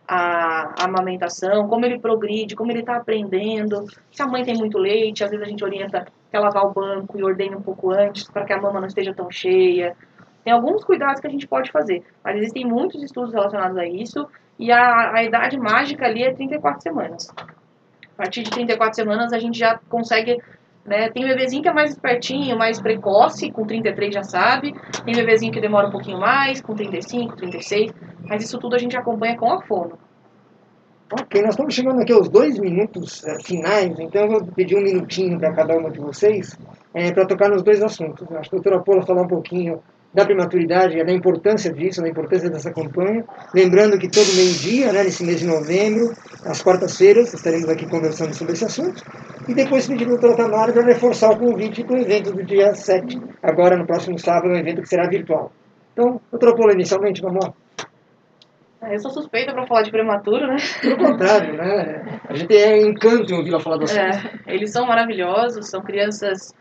[0.07, 3.85] a, amamentação, como ele progride, como ele está aprendendo.
[4.11, 6.73] Se a mãe tem muito leite, às vezes a gente orienta que ela vá ao
[6.73, 9.95] banco e ordene um pouco antes para que a mama não esteja tão cheia.
[10.43, 14.27] Tem alguns cuidados que a gente pode fazer, mas existem muitos estudos relacionados a isso
[14.59, 17.27] e a, a idade mágica ali é 34 semanas.
[17.37, 20.37] A partir de 34 semanas a gente já consegue
[20.85, 21.09] né?
[21.09, 24.73] Tem bebezinho que é mais espertinho, mais precoce, com 33 já sabe.
[25.05, 27.93] Tem bebezinho que demora um pouquinho mais, com 35, 36.
[28.25, 29.97] Mas isso tudo a gente acompanha com a fono.
[31.11, 34.81] Ok, nós estamos chegando aqui aos dois minutos é, finais, então eu vou pedir um
[34.81, 36.57] minutinho para cada uma de vocês
[36.91, 38.27] é, para tocar nos dois assuntos.
[38.31, 39.79] Acho que a doutora Paula falou um pouquinho
[40.13, 43.25] da prematuridade e da importância disso, da importância dessa campanha.
[43.53, 46.13] Lembrando que todo meio-dia, né, nesse mês de novembro,
[46.45, 49.01] às quartas-feiras, estaremos aqui conversando sobre esse assunto.
[49.47, 52.43] E depois pedir para a doutora Tamara para reforçar o convite para o evento do
[52.43, 55.51] dia 7, agora no próximo sábado, um evento que será virtual.
[55.93, 57.53] Então, doutora Paula, inicialmente, vamos lá.
[58.91, 60.57] Eu sou suspeita para falar de prematuro, né?
[60.81, 62.19] Pelo contrário, né?
[62.27, 63.99] A gente é encanto em ouvir ela falar do assunto.
[63.99, 66.53] É, eles são maravilhosos, são crianças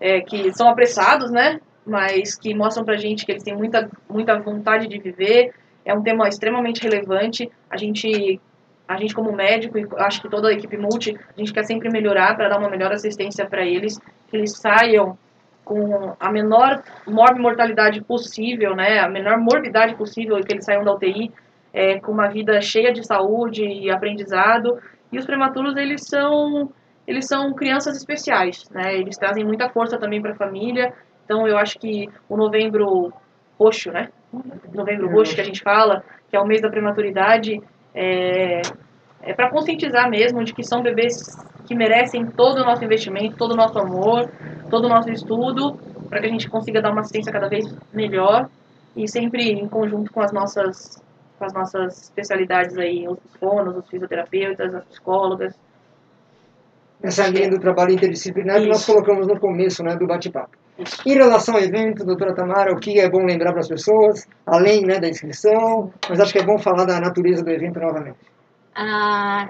[0.00, 1.60] é, que são apressados, né?
[1.86, 5.54] Mas que mostram pra gente que eles têm muita, muita vontade de viver.
[5.84, 7.50] É um tema extremamente relevante.
[7.70, 8.40] A gente,
[8.88, 11.88] a gente como médico, e acho que toda a equipe multi, a gente quer sempre
[11.88, 15.16] melhorar para dar uma melhor assistência para eles, que eles saiam
[15.64, 19.00] com a menor mortalidade possível, né?
[19.00, 21.32] A menor morbidade possível, que eles saiam da UTI
[21.72, 24.78] é, com uma vida cheia de saúde e aprendizado.
[25.10, 26.70] E os prematuros, eles são,
[27.06, 28.94] eles são crianças especiais, né?
[28.94, 30.94] Eles trazem muita força também para a família.
[31.26, 33.12] Então, eu acho que o novembro
[33.58, 34.10] roxo, né?
[34.72, 37.60] Novembro roxo que a gente fala, que é o mês da prematuridade,
[37.92, 38.60] é,
[39.22, 41.16] é para conscientizar mesmo de que são bebês
[41.66, 44.30] que merecem todo o nosso investimento, todo o nosso amor,
[44.70, 45.76] todo o nosso estudo,
[46.08, 48.48] para que a gente consiga dar uma assistência cada vez melhor
[48.94, 51.04] e sempre em conjunto com as nossas
[51.38, 55.54] com as nossas especialidades aí, os fonos, os fisioterapeutas, as psicólogas.
[57.02, 60.56] Essa linha do trabalho interdisciplinar que nós colocamos no começo né, do bate-papo.
[61.06, 64.84] Em relação ao evento, doutora Tamara, o que é bom lembrar para as pessoas, além
[64.84, 68.18] né, da inscrição, mas acho que é bom falar da natureza do evento novamente.
[68.74, 69.48] Ah,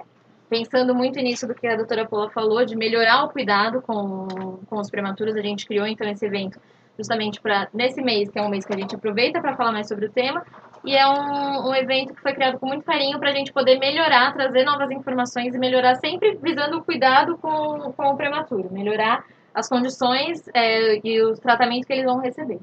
[0.48, 4.78] pensando muito nisso do que a doutora Paula falou, de melhorar o cuidado com, com
[4.78, 6.60] os prematuros, a gente criou então esse evento
[6.96, 9.88] justamente para nesse mês, que é um mês que a gente aproveita para falar mais
[9.88, 10.44] sobre o tema,
[10.84, 13.78] e é um, um evento que foi criado com muito carinho para a gente poder
[13.78, 19.24] melhorar, trazer novas informações e melhorar sempre visando o cuidado com, com o prematuro, melhorar
[19.56, 22.60] as condições é, e os tratamentos que eles vão receber.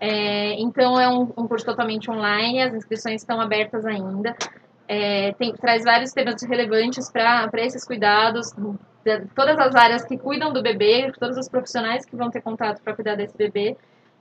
[0.00, 4.36] É, então é um, um, curso totalmente online, as inscrições estão abertas ainda.
[4.86, 8.52] É, tem, traz vários temas relevantes para esses cuidados,
[9.04, 12.80] de todas as áreas que cuidam do bebê, todos os profissionais que vão ter contato
[12.82, 13.76] para cuidar desse bebê.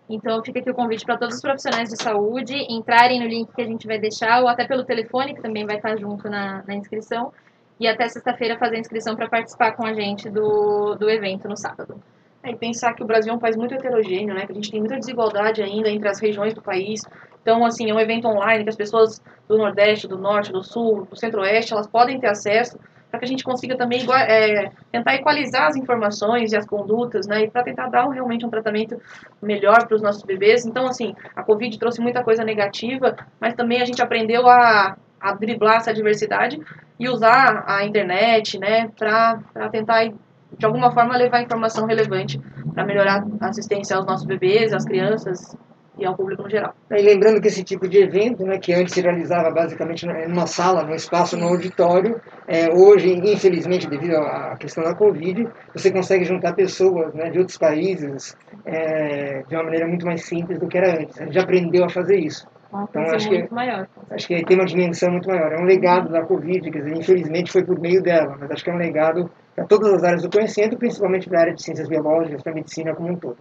[0.10, 3.62] Então fica aqui o convite para todos os profissionais de saúde entrarem no link que
[3.62, 6.74] a gente vai deixar, ou até pelo telefone, que também vai estar junto na, na
[6.74, 7.32] inscrição,
[7.80, 11.56] e até sexta-feira fazer a inscrição para participar com a gente do, do evento no
[11.56, 12.02] sábado.
[12.44, 14.46] É, e pensar que o Brasil é um país muito heterogêneo, né?
[14.46, 17.02] Que a gente tem muita desigualdade ainda entre as regiões do país.
[17.42, 21.06] Então, assim, é um evento online que as pessoas do Nordeste, do Norte, do Sul,
[21.06, 22.78] do Centro-Oeste, elas podem ter acesso
[23.10, 27.44] para que a gente consiga também é, tentar equalizar as informações e as condutas, né,
[27.44, 29.02] e para tentar dar realmente um tratamento
[29.42, 30.66] melhor para os nossos bebês.
[30.66, 35.34] Então, assim, a Covid trouxe muita coisa negativa, mas também a gente aprendeu a, a
[35.34, 36.60] driblar essa diversidade
[37.00, 40.12] e usar a internet, né, para tentar
[40.58, 42.40] de alguma forma levar informação relevante
[42.74, 45.56] para melhorar a assistência aos nossos bebês, às crianças
[45.98, 46.74] e ao público no geral.
[46.92, 50.84] E lembrando que esse tipo de evento, né, que antes se realizava basicamente numa sala,
[50.84, 56.54] num espaço, num auditório, é, hoje, infelizmente, devido à questão da Covid, você consegue juntar
[56.54, 61.02] pessoas né, de outros países é, de uma maneira muito mais simples do que era
[61.02, 61.20] antes.
[61.20, 62.48] A gente aprendeu a fazer isso.
[62.90, 63.88] Então, acho que, maior.
[64.12, 65.52] acho que tem uma dimensão muito maior.
[65.52, 68.70] É um legado da Covid, quer dizer, infelizmente foi por meio dela, mas acho que
[68.70, 71.88] é um legado para todas as áreas do conhecimento, principalmente para a área de ciências
[71.88, 73.38] biológicas, para a medicina como um todo.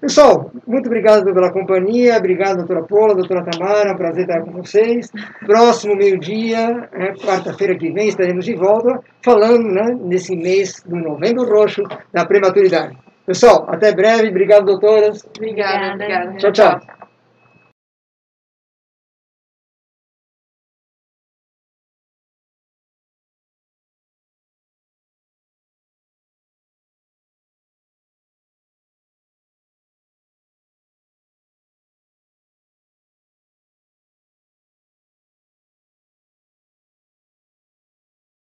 [0.00, 4.52] Pessoal, muito obrigado pela companhia, obrigado doutora Paula, doutora Tamara, é um prazer estar com
[4.52, 5.10] vocês.
[5.46, 11.46] Próximo meio-dia, né, quarta-feira que vem, estaremos de volta falando né, nesse mês do Novembro
[11.46, 11.82] Roxo
[12.12, 12.98] da prematuridade.
[13.24, 15.26] Pessoal, até breve, obrigado doutoras.
[15.38, 16.36] Obrigada, obrigada.
[16.36, 17.03] Tchau, tchau.